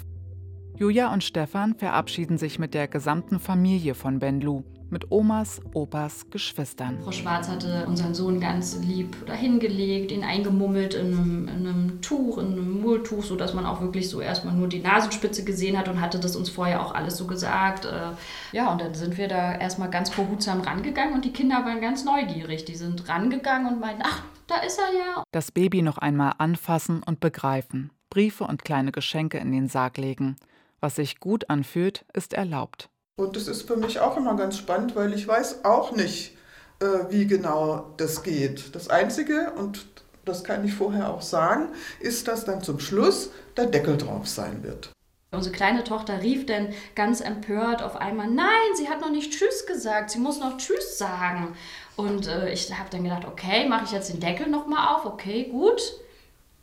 Julia 0.76 1.12
und 1.12 1.22
Stefan 1.22 1.74
verabschieden 1.74 2.38
sich 2.38 2.58
mit 2.58 2.74
der 2.74 2.88
gesamten 2.88 3.38
Familie 3.38 3.94
von 3.94 4.18
Ben 4.18 4.40
Lu, 4.40 4.64
mit 4.90 5.10
Omas, 5.10 5.60
Opas, 5.74 6.30
Geschwistern. 6.30 6.98
Frau 7.02 7.12
Schwarz 7.12 7.48
hatte 7.48 7.86
unseren 7.86 8.14
Sohn 8.14 8.40
ganz 8.40 8.78
lieb 8.82 9.26
dahingelegt, 9.26 10.12
ihn 10.12 10.24
eingemummelt 10.24 10.94
in 10.94 11.06
einem, 11.06 11.48
in 11.48 11.66
einem 11.66 12.00
Tuch, 12.00 12.38
in 12.38 12.52
einem 12.52 12.80
Mulltuch, 12.80 13.24
sodass 13.24 13.54
man 13.54 13.66
auch 13.66 13.80
wirklich 13.80 14.08
so 14.08 14.20
erstmal 14.20 14.54
nur 14.54 14.68
die 14.68 14.80
Nasenspitze 14.80 15.44
gesehen 15.44 15.78
hat 15.78 15.88
und 15.88 16.00
hatte 16.00 16.18
das 16.18 16.36
uns 16.36 16.48
vorher 16.48 16.82
auch 16.82 16.94
alles 16.94 17.16
so 17.16 17.26
gesagt. 17.26 17.84
Äh, 17.84 18.12
ja, 18.52 18.72
und 18.72 18.80
dann 18.80 18.94
sind 18.94 19.18
wir 19.18 19.28
da 19.28 19.54
erstmal 19.54 19.90
ganz 19.90 20.10
behutsam 20.10 20.60
rangegangen 20.60 21.14
und 21.14 21.24
die 21.24 21.32
Kinder 21.32 21.64
waren 21.64 21.80
ganz 21.80 22.04
neugierig. 22.04 22.64
Die 22.64 22.76
sind 22.76 23.08
rangegangen 23.08 23.72
und 23.72 23.80
meinten, 23.80 24.02
ach, 24.04 24.22
da 24.46 24.58
ist 24.58 24.78
er 24.78 24.98
ja. 24.98 25.22
Das 25.32 25.52
Baby 25.52 25.82
noch 25.82 25.98
einmal 25.98 26.32
anfassen 26.38 27.02
und 27.04 27.20
begreifen. 27.20 27.90
Briefe 28.10 28.44
und 28.44 28.64
kleine 28.64 28.92
Geschenke 28.92 29.38
in 29.38 29.52
den 29.52 29.68
Sarg 29.68 29.98
legen. 29.98 30.36
Was 30.80 30.96
sich 30.96 31.20
gut 31.20 31.50
anfühlt, 31.50 32.04
ist 32.14 32.32
erlaubt. 32.32 32.88
Und 33.18 33.34
das 33.34 33.48
ist 33.48 33.66
für 33.66 33.76
mich 33.76 33.98
auch 33.98 34.16
immer 34.16 34.36
ganz 34.36 34.56
spannend, 34.56 34.94
weil 34.94 35.12
ich 35.12 35.26
weiß 35.26 35.64
auch 35.64 35.90
nicht, 35.90 36.36
äh, 36.78 37.10
wie 37.10 37.26
genau 37.26 37.86
das 37.96 38.22
geht. 38.22 38.76
Das 38.76 38.88
Einzige, 38.88 39.50
und 39.56 39.86
das 40.24 40.44
kann 40.44 40.64
ich 40.64 40.72
vorher 40.72 41.10
auch 41.10 41.20
sagen, 41.20 41.70
ist, 41.98 42.28
dass 42.28 42.44
dann 42.44 42.62
zum 42.62 42.78
Schluss 42.78 43.30
der 43.56 43.66
Deckel 43.66 43.96
drauf 43.96 44.28
sein 44.28 44.62
wird. 44.62 44.92
Unsere 45.32 45.52
kleine 45.52 45.82
Tochter 45.82 46.22
rief 46.22 46.46
dann 46.46 46.68
ganz 46.94 47.20
empört 47.20 47.82
auf 47.82 47.96
einmal, 47.96 48.28
nein, 48.28 48.76
sie 48.76 48.88
hat 48.88 49.00
noch 49.00 49.10
nicht 49.10 49.32
Tschüss 49.32 49.66
gesagt, 49.66 50.10
sie 50.10 50.20
muss 50.20 50.38
noch 50.38 50.56
Tschüss 50.56 50.96
sagen. 50.96 51.56
Und 51.96 52.28
äh, 52.28 52.52
ich 52.52 52.72
habe 52.72 52.88
dann 52.88 53.02
gedacht, 53.02 53.24
okay, 53.26 53.68
mache 53.68 53.84
ich 53.84 53.90
jetzt 53.90 54.12
den 54.12 54.20
Deckel 54.20 54.48
nochmal 54.48 54.94
auf, 54.94 55.04
okay, 55.06 55.48
gut. 55.50 55.82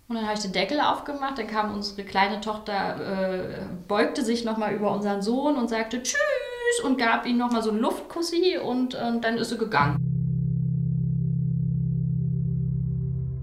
Und 0.08 0.16
dann 0.16 0.24
habe 0.24 0.36
ich 0.36 0.42
den 0.42 0.54
Deckel 0.54 0.80
aufgemacht, 0.80 1.38
dann 1.38 1.48
kam 1.48 1.74
unsere 1.74 2.04
kleine 2.06 2.40
Tochter, 2.40 3.42
äh, 3.42 3.66
beugte 3.90 4.24
sich 4.24 4.46
nochmal 4.46 4.74
über 4.74 4.92
unseren 4.92 5.22
Sohn 5.22 5.58
und 5.58 5.68
sagte 5.68 6.02
Tschüss 6.02 6.45
und 6.84 6.98
gab 6.98 7.26
ihm 7.26 7.38
nochmal 7.38 7.64
so 7.64 7.72
einen 7.72 7.80
Luftkussi 7.80 8.58
und 8.58 8.94
äh, 8.94 9.20
dann 9.20 9.38
ist 9.38 9.50
sie 9.50 9.58
gegangen. 9.58 9.98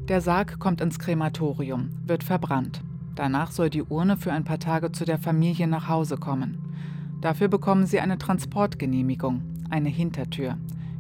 Der 0.09 0.21
Sarg 0.21 0.59
kommt 0.59 0.81
ins 0.81 0.99
Krematorium, 0.99 1.91
wird 2.05 2.25
verbrannt. 2.25 2.83
Danach 3.15 3.53
soll 3.53 3.71
die 3.71 3.83
Urne 3.83 4.17
für 4.17 4.33
ein 4.33 4.45
paar 4.45 4.59
Tage 4.59 4.93
zu 4.93 5.05
der 5.05 5.19
Familie 5.19 5.67
nach 5.67 5.89
Hause 5.89 6.17
kommen. 6.17 6.59
Dafür 7.21 7.49
bekommen 7.49 7.87
sie 7.87 8.01
eine 8.01 8.19
Transportgenehmigung, 8.19 9.43
eine 9.71 9.89
Hintertür. 9.89 10.57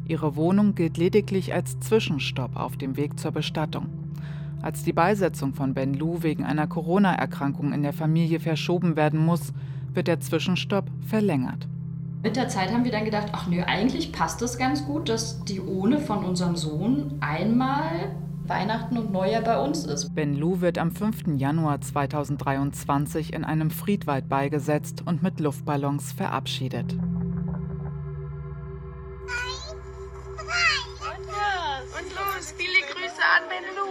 Ihre 0.06 0.36
Wohnung 0.36 0.74
gilt 0.74 0.98
lediglich 0.98 1.52
als 1.52 1.80
Zwischenstopp 1.80 2.56
auf 2.56 2.76
dem 2.76 2.96
Weg 2.96 3.18
zur 3.18 3.32
Bestattung. 3.32 3.86
Als 4.62 4.84
die 4.84 4.92
Beisetzung 4.92 5.54
von 5.54 5.74
Ben 5.74 5.94
Lu 5.94 6.22
wegen 6.22 6.44
einer 6.44 6.68
Corona-Erkrankung 6.68 7.72
in 7.72 7.82
der 7.82 7.92
Familie 7.92 8.38
verschoben 8.38 8.94
werden 8.94 9.18
muss, 9.18 9.52
wird 9.92 10.06
der 10.06 10.20
Zwischenstopp 10.20 10.86
verlängert. 11.04 11.66
Mit 12.22 12.36
der 12.36 12.48
Zeit 12.48 12.72
haben 12.72 12.84
wir 12.84 12.92
dann 12.92 13.04
gedacht, 13.04 13.28
ach 13.32 13.48
nö, 13.48 13.62
eigentlich 13.64 14.12
passt 14.12 14.40
es 14.42 14.56
ganz 14.56 14.86
gut, 14.86 15.08
dass 15.08 15.44
die 15.44 15.60
Ohne 15.60 15.98
von 15.98 16.24
unserem 16.24 16.54
Sohn 16.54 17.18
einmal 17.20 18.14
Weihnachten 18.44 18.96
und 18.96 19.10
Neujahr 19.10 19.42
bei 19.42 19.58
uns 19.58 19.84
ist. 19.84 20.14
Ben 20.14 20.36
Lu 20.36 20.60
wird 20.60 20.78
am 20.78 20.92
5. 20.92 21.36
Januar 21.36 21.80
2023 21.80 23.32
in 23.32 23.44
einem 23.44 23.70
Friedwald 23.70 24.28
beigesetzt 24.28 25.02
und 25.04 25.22
mit 25.24 25.40
Luftballons 25.40 26.12
verabschiedet. 26.12 26.96
Viele 32.56 32.80
Grüße 32.86 33.22
an 33.22 33.48
Ben 33.48 33.64
Lu. 33.76 33.82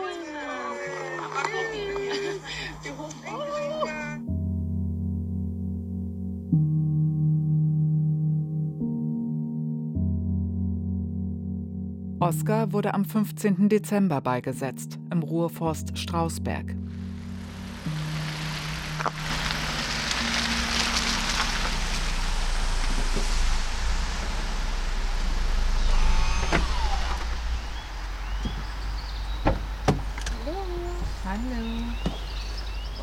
Oskar 12.32 12.72
wurde 12.72 12.94
am 12.94 13.04
15. 13.04 13.68
Dezember 13.68 14.22
beigesetzt, 14.22 14.98
im 15.12 15.22
Ruhrforst 15.22 15.98
Strausberg. 15.98 16.74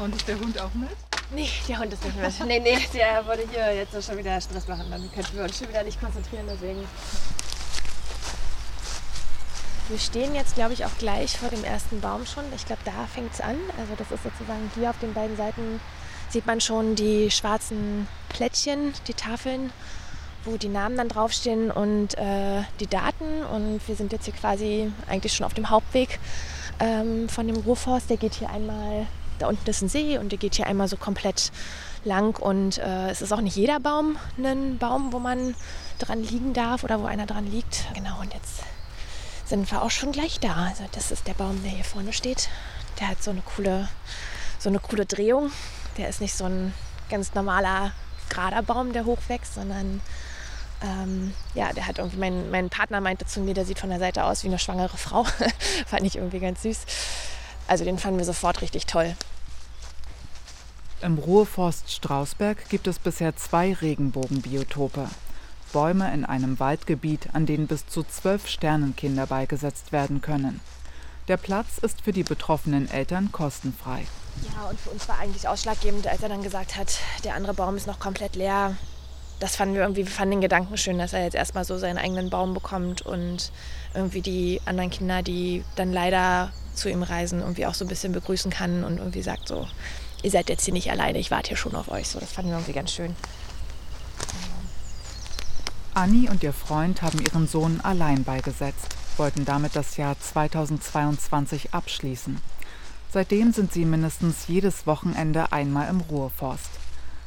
Und 0.03 0.17
ist 0.17 0.27
der 0.27 0.41
Hund 0.41 0.59
auch 0.59 0.73
mit? 0.73 0.89
Nee, 1.35 1.51
der 1.69 1.79
Hund 1.81 1.93
ist 1.93 2.03
nicht 2.03 2.17
mit. 2.17 2.47
Nee, 2.47 2.61
nee, 2.61 2.79
der 2.95 3.27
wollte 3.27 3.47
hier 3.53 3.75
jetzt 3.75 3.93
schon 4.03 4.17
wieder 4.17 4.41
Stress 4.41 4.67
machen. 4.69 4.87
Dann 4.91 5.03
könnten 5.13 5.37
wir 5.37 5.43
uns 5.43 5.59
schon 5.59 5.69
wieder 5.69 5.83
nicht 5.83 6.01
konzentrieren, 6.01 6.47
deswegen. 6.49 6.81
Wir 9.89 9.99
stehen 9.99 10.35
jetzt, 10.35 10.55
glaube 10.55 10.75
ich, 10.75 10.85
auch 10.85 10.99
gleich 10.99 11.39
vor 11.39 11.49
dem 11.49 11.65
ersten 11.65 12.03
Baum 12.03 12.27
schon. 12.27 12.45
Ich 12.55 12.67
glaube, 12.67 12.83
da 12.85 13.07
fängt 13.07 13.33
es 13.33 13.41
an. 13.41 13.57
Also 13.79 13.95
das 13.97 14.11
ist 14.11 14.23
sozusagen 14.23 14.71
hier 14.75 14.91
auf 14.91 14.99
den 14.99 15.15
beiden 15.15 15.35
Seiten 15.37 15.81
sieht 16.29 16.47
man 16.47 16.61
schon 16.61 16.95
die 16.95 17.31
schwarzen 17.31 18.07
Plättchen, 18.29 18.93
die 19.07 19.15
Tafeln, 19.15 19.73
wo 20.45 20.59
die 20.59 20.69
Namen 20.69 20.99
dann 20.99 21.09
draufstehen 21.09 21.71
und 21.71 22.19
äh, 22.19 22.65
die 22.81 22.87
Daten. 22.87 23.43
Und 23.51 23.81
wir 23.89 23.97
sind 23.97 24.13
jetzt 24.13 24.27
hier 24.27 24.35
quasi 24.35 24.93
eigentlich 25.09 25.33
schon 25.33 25.47
auf 25.47 25.55
dem 25.55 25.71
Hauptweg 25.71 26.19
ähm, 26.81 27.31
von 27.31 27.47
dem 27.47 27.57
Ruhrforst. 27.57 28.11
Der 28.11 28.19
geht 28.19 28.35
hier 28.35 28.51
einmal, 28.51 29.07
da 29.39 29.49
unten 29.49 29.71
ist 29.71 29.81
ein 29.81 29.89
See 29.89 30.19
und 30.19 30.33
der 30.33 30.39
geht 30.39 30.57
hier 30.57 30.67
einmal 30.67 30.89
so 30.89 30.99
komplett 30.99 31.51
lang. 32.05 32.39
Und 32.39 32.77
äh, 32.77 33.09
es 33.09 33.23
ist 33.23 33.33
auch 33.33 33.41
nicht 33.41 33.57
jeder 33.57 33.81
Baum 33.81 34.19
ein 34.37 34.77
Baum, 34.77 35.15
wo 35.15 35.19
man 35.19 35.55
dran 35.99 36.23
liegen 36.23 36.53
darf 36.53 36.85
oder 36.85 37.01
wo 37.01 37.07
einer 37.07 37.25
dran 37.25 37.51
liegt. 37.51 37.87
Genau, 37.95 38.21
und 38.21 38.35
jetzt 38.35 38.63
sind 39.49 39.71
wir 39.71 39.83
auch 39.83 39.91
schon 39.91 40.13
gleich 40.13 40.41
da. 40.41 40.67
Also 40.69 40.85
das 40.93 41.11
ist 41.11 41.27
der 41.27 41.35
Baum, 41.35 41.63
der 41.63 41.71
hier 41.71 41.85
vorne 41.85 42.13
steht. 42.13 42.49
Der 43.01 43.09
hat 43.09 43.23
so 43.23 43.31
eine 43.31 43.43
coole, 43.43 43.89
so 44.59 44.69
eine 44.69 44.79
coole 44.79 45.07
Drehung. 45.07 45.51
Der 45.97 46.09
ist 46.09 46.21
nicht 46.21 46.35
so 46.35 46.45
ein 46.45 46.75
ganz 47.09 47.35
normaler 47.35 47.93
gerader 48.29 48.63
Baum, 48.63 48.93
der 48.93 49.05
hochwächst, 49.05 49.55
sondern 49.55 50.01
ähm, 50.83 51.33
ja, 51.55 51.73
der 51.73 51.87
hat 51.87 51.99
irgendwie, 51.99 52.19
mein, 52.19 52.51
mein 52.51 52.71
Partner 52.71 53.01
meinte 53.01 53.27
zu 53.27 53.41
mir, 53.41 53.55
der 53.55 53.65
sieht 53.65 53.79
von 53.79 53.91
der 53.91 53.99
Seite 53.99 54.25
aus 54.25 54.45
wie 54.45 54.49
eine 54.49 54.59
schwangere 54.59 54.97
Frau. 54.97 55.25
Fand 55.87 56.05
ich 56.05 56.17
irgendwie 56.17 56.41
ganz 56.41 56.63
süß. 56.63 56.81
Also 57.67 57.85
den 57.85 57.99
fanden 57.99 58.19
wir 58.19 58.27
sofort 58.27 58.61
richtig 58.63 58.87
toll. 58.87 59.17
Im 61.01 61.19
Ruhrforst 61.19 61.93
Strausberg 61.93 62.69
gibt 62.69 62.87
es 62.87 62.99
bisher 62.99 63.37
zwei 63.37 63.73
Regenbogenbiotope. 63.73 65.09
Bäume 65.73 66.13
in 66.13 66.25
einem 66.25 66.59
Waldgebiet, 66.59 67.29
an 67.35 67.47
denen 67.47 67.67
bis 67.67 67.87
zu 67.87 68.03
zwölf 68.03 68.49
Sternenkinder 68.49 69.27
beigesetzt 69.27 69.93
werden 69.93 70.21
können. 70.21 70.61
Der 71.29 71.37
Platz 71.37 71.79
ist 71.79 72.01
für 72.01 72.13
die 72.13 72.23
betroffenen 72.23 72.91
Eltern 72.91 73.31
kostenfrei. 73.33 74.07
Ja, 74.55 74.69
und 74.69 74.81
für 74.81 74.91
uns 74.91 75.09
war 75.09 75.19
eigentlich 75.19 75.47
ausschlaggebend, 75.47 76.07
als 76.07 76.23
er 76.23 76.29
dann 76.29 76.43
gesagt 76.43 76.77
hat, 76.77 76.99
der 77.25 77.35
andere 77.35 77.55
Baum 77.55 77.77
ist 77.77 77.87
noch 77.87 77.99
komplett 77.99 78.37
leer. 78.37 78.77
Das 79.41 79.55
fanden 79.55 79.75
wir 79.75 79.83
irgendwie, 79.83 80.05
wir 80.05 80.13
fanden 80.13 80.33
den 80.33 80.41
Gedanken 80.41 80.77
schön, 80.77 80.99
dass 80.99 81.13
er 81.13 81.23
jetzt 81.23 81.35
erstmal 81.35 81.65
so 81.65 81.79
seinen 81.79 81.99
eigenen 81.99 82.31
Baum 82.31 82.55
bekommt 82.55 83.03
und 83.03 83.53
irgendwie 83.95 84.23
die 84.23 84.61
anderen 84.65 84.91
Kinder, 84.91 85.23
die 85.23 85.65
dann 85.77 85.93
leider 85.93 86.51
zu 86.75 86.89
ihm 86.89 87.03
reisen, 87.03 87.41
irgendwie 87.41 87.67
auch 87.67 87.75
so 87.75 87.85
ein 87.85 87.89
bisschen 87.89 88.13
begrüßen 88.13 88.51
kann 88.51 88.85
und 88.85 88.99
irgendwie 88.99 89.23
sagt 89.23 89.49
so, 89.49 89.69
ihr 90.23 90.31
seid 90.31 90.49
jetzt 90.49 90.65
hier 90.65 90.75
nicht 90.75 90.91
alleine, 90.91 91.19
ich 91.19 91.31
warte 91.31 91.49
hier 91.49 91.57
schon 91.57 91.75
auf 91.75 91.91
euch. 91.91 92.09
So, 92.09 92.19
das 92.21 92.33
fanden 92.33 92.51
wir 92.51 92.57
irgendwie 92.57 92.73
ganz 92.73 92.93
schön. 92.93 93.15
Anni 95.99 96.29
und 96.31 96.45
ihr 96.45 96.53
Freund 96.53 97.03
haben 97.03 97.19
ihren 97.19 97.49
Sohn 97.49 97.81
allein 97.81 98.23
beigesetzt, 98.23 98.95
wollten 99.17 99.45
damit 99.45 99.75
das 99.75 99.97
Jahr 99.97 100.17
2022 100.17 101.75
abschließen. 101.75 102.39
Seitdem 103.11 103.53
sind 103.53 103.73
sie 103.73 103.85
mindestens 103.85 104.47
jedes 104.47 104.87
Wochenende 104.87 105.51
einmal 105.51 105.89
im 105.89 106.01
Ruhrforst. 106.01 106.71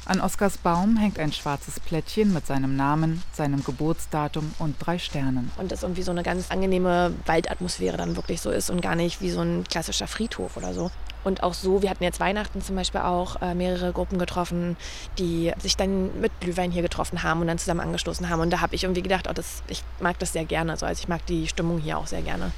An 0.05 0.19
Oskars 0.19 0.57
Baum 0.57 0.97
hängt 0.97 1.19
ein 1.19 1.31
schwarzes 1.31 1.79
Plättchen 1.79 2.33
mit 2.33 2.47
seinem 2.47 2.75
Namen, 2.75 3.21
seinem 3.33 3.63
Geburtsdatum 3.63 4.51
und 4.57 4.75
drei 4.79 4.97
Sternen. 4.97 5.51
Und 5.57 5.71
das 5.71 5.83
irgendwie 5.83 6.01
so 6.01 6.09
eine 6.09 6.23
ganz 6.23 6.49
angenehme 6.49 7.13
Waldatmosphäre 7.27 7.97
dann 7.97 8.15
wirklich 8.15 8.41
so 8.41 8.49
ist 8.49 8.71
und 8.71 8.81
gar 8.81 8.95
nicht 8.95 9.21
wie 9.21 9.29
so 9.29 9.41
ein 9.41 9.63
klassischer 9.63 10.07
Friedhof 10.07 10.57
oder 10.57 10.73
so. 10.73 10.89
Und 11.23 11.43
auch 11.43 11.53
so, 11.53 11.83
wir 11.83 11.91
hatten 11.91 12.03
jetzt 12.03 12.19
Weihnachten 12.19 12.61
zum 12.63 12.75
Beispiel 12.75 13.01
auch 13.01 13.41
äh, 13.43 13.53
mehrere 13.53 13.93
Gruppen 13.93 14.17
getroffen, 14.17 14.75
die 15.19 15.53
sich 15.59 15.77
dann 15.77 16.19
mit 16.19 16.31
Glühwein 16.39 16.71
hier 16.71 16.81
getroffen 16.81 17.21
haben 17.21 17.41
und 17.41 17.47
dann 17.47 17.59
zusammen 17.59 17.81
angestoßen 17.81 18.27
haben. 18.27 18.41
Und 18.41 18.49
da 18.49 18.59
habe 18.59 18.73
ich 18.73 18.83
irgendwie 18.83 19.03
gedacht, 19.03 19.27
oh, 19.29 19.33
das, 19.33 19.61
ich 19.67 19.83
mag 19.99 20.17
das 20.17 20.33
sehr 20.33 20.45
gerne. 20.45 20.71
Also, 20.71 20.87
also 20.87 20.99
ich 20.99 21.09
mag 21.09 21.23
die 21.27 21.47
Stimmung 21.47 21.77
hier 21.77 21.99
auch 21.99 22.07
sehr 22.07 22.23
gerne. 22.23 22.51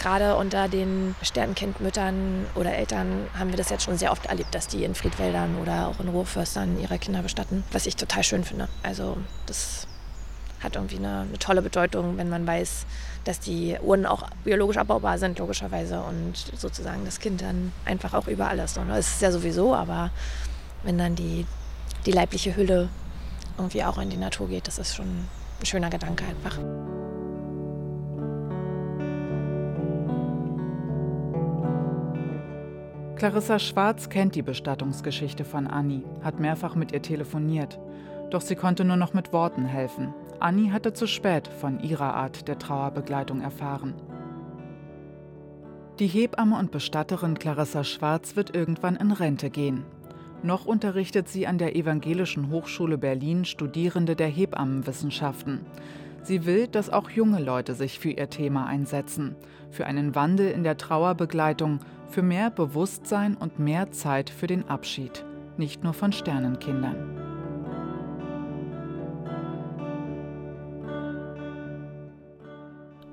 Gerade 0.00 0.36
unter 0.36 0.66
den 0.68 1.14
Sternenkindmüttern 1.20 2.46
oder 2.54 2.74
Eltern 2.74 3.26
haben 3.38 3.50
wir 3.50 3.58
das 3.58 3.68
jetzt 3.68 3.84
schon 3.84 3.98
sehr 3.98 4.12
oft 4.12 4.24
erlebt, 4.26 4.54
dass 4.54 4.66
die 4.66 4.82
in 4.84 4.94
Friedwäldern 4.94 5.58
oder 5.60 5.88
auch 5.88 6.00
in 6.00 6.08
Ruhrförstern 6.08 6.80
ihre 6.80 6.98
Kinder 6.98 7.20
bestatten, 7.20 7.64
was 7.70 7.84
ich 7.84 7.96
total 7.96 8.24
schön 8.24 8.42
finde. 8.42 8.68
Also 8.82 9.18
das 9.44 9.86
hat 10.60 10.76
irgendwie 10.76 10.96
eine, 10.96 11.20
eine 11.28 11.38
tolle 11.38 11.60
Bedeutung, 11.60 12.16
wenn 12.16 12.30
man 12.30 12.46
weiß, 12.46 12.86
dass 13.24 13.40
die 13.40 13.76
Urnen 13.82 14.06
auch 14.06 14.22
biologisch 14.42 14.78
abbaubar 14.78 15.18
sind, 15.18 15.38
logischerweise, 15.38 16.00
und 16.00 16.34
sozusagen 16.56 17.04
das 17.04 17.20
Kind 17.20 17.42
dann 17.42 17.70
einfach 17.84 18.14
auch 18.14 18.26
über 18.26 18.48
alles. 18.48 18.78
Und 18.78 18.88
das 18.88 19.06
ist 19.06 19.22
ja 19.22 19.30
sowieso, 19.30 19.74
aber 19.74 20.10
wenn 20.82 20.96
dann 20.96 21.14
die, 21.14 21.46
die 22.06 22.12
leibliche 22.12 22.56
Hülle 22.56 22.88
irgendwie 23.58 23.84
auch 23.84 23.98
in 23.98 24.08
die 24.08 24.16
Natur 24.16 24.48
geht, 24.48 24.66
das 24.66 24.78
ist 24.78 24.96
schon 24.96 25.26
ein 25.60 25.66
schöner 25.66 25.90
Gedanke 25.90 26.24
einfach. 26.24 26.58
Clarissa 33.20 33.58
Schwarz 33.58 34.08
kennt 34.08 34.34
die 34.34 34.40
Bestattungsgeschichte 34.40 35.44
von 35.44 35.66
Anni, 35.66 36.02
hat 36.22 36.40
mehrfach 36.40 36.74
mit 36.74 36.92
ihr 36.92 37.02
telefoniert. 37.02 37.78
Doch 38.30 38.40
sie 38.40 38.56
konnte 38.56 38.82
nur 38.82 38.96
noch 38.96 39.12
mit 39.12 39.34
Worten 39.34 39.66
helfen. 39.66 40.14
Anni 40.38 40.70
hatte 40.70 40.94
zu 40.94 41.06
spät 41.06 41.46
von 41.46 41.80
ihrer 41.80 42.14
Art 42.14 42.48
der 42.48 42.58
Trauerbegleitung 42.58 43.42
erfahren. 43.42 43.92
Die 45.98 46.06
Hebamme 46.06 46.58
und 46.58 46.70
Bestatterin 46.70 47.38
Clarissa 47.38 47.84
Schwarz 47.84 48.36
wird 48.36 48.56
irgendwann 48.56 48.96
in 48.96 49.12
Rente 49.12 49.50
gehen. 49.50 49.84
Noch 50.42 50.64
unterrichtet 50.64 51.28
sie 51.28 51.46
an 51.46 51.58
der 51.58 51.76
Evangelischen 51.76 52.50
Hochschule 52.50 52.96
Berlin 52.96 53.44
Studierende 53.44 54.16
der 54.16 54.28
Hebammenwissenschaften. 54.28 55.60
Sie 56.22 56.46
will, 56.46 56.68
dass 56.68 56.88
auch 56.88 57.10
junge 57.10 57.42
Leute 57.42 57.74
sich 57.74 57.98
für 57.98 58.12
ihr 58.12 58.30
Thema 58.30 58.64
einsetzen, 58.64 59.36
für 59.70 59.84
einen 59.84 60.14
Wandel 60.14 60.50
in 60.50 60.64
der 60.64 60.78
Trauerbegleitung, 60.78 61.80
für 62.10 62.22
mehr 62.22 62.50
Bewusstsein 62.50 63.36
und 63.36 63.58
mehr 63.58 63.92
Zeit 63.92 64.30
für 64.30 64.46
den 64.46 64.68
Abschied, 64.68 65.24
nicht 65.56 65.84
nur 65.84 65.94
von 65.94 66.12
Sternenkindern. 66.12 67.16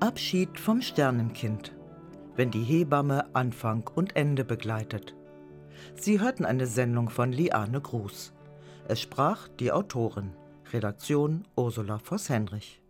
Abschied 0.00 0.58
vom 0.58 0.80
Sternenkind, 0.80 1.74
wenn 2.34 2.50
die 2.50 2.62
Hebamme 2.62 3.34
Anfang 3.34 3.88
und 3.94 4.16
Ende 4.16 4.44
begleitet. 4.44 5.14
Sie 5.94 6.20
hörten 6.20 6.44
eine 6.44 6.66
Sendung 6.66 7.08
von 7.08 7.32
Liane 7.32 7.80
Gruß. 7.80 8.32
Es 8.88 9.00
sprach 9.00 9.48
die 9.48 9.70
Autorin, 9.70 10.32
Redaktion 10.72 11.44
Ursula 11.56 11.98
Voss-Henrich. 11.98 12.80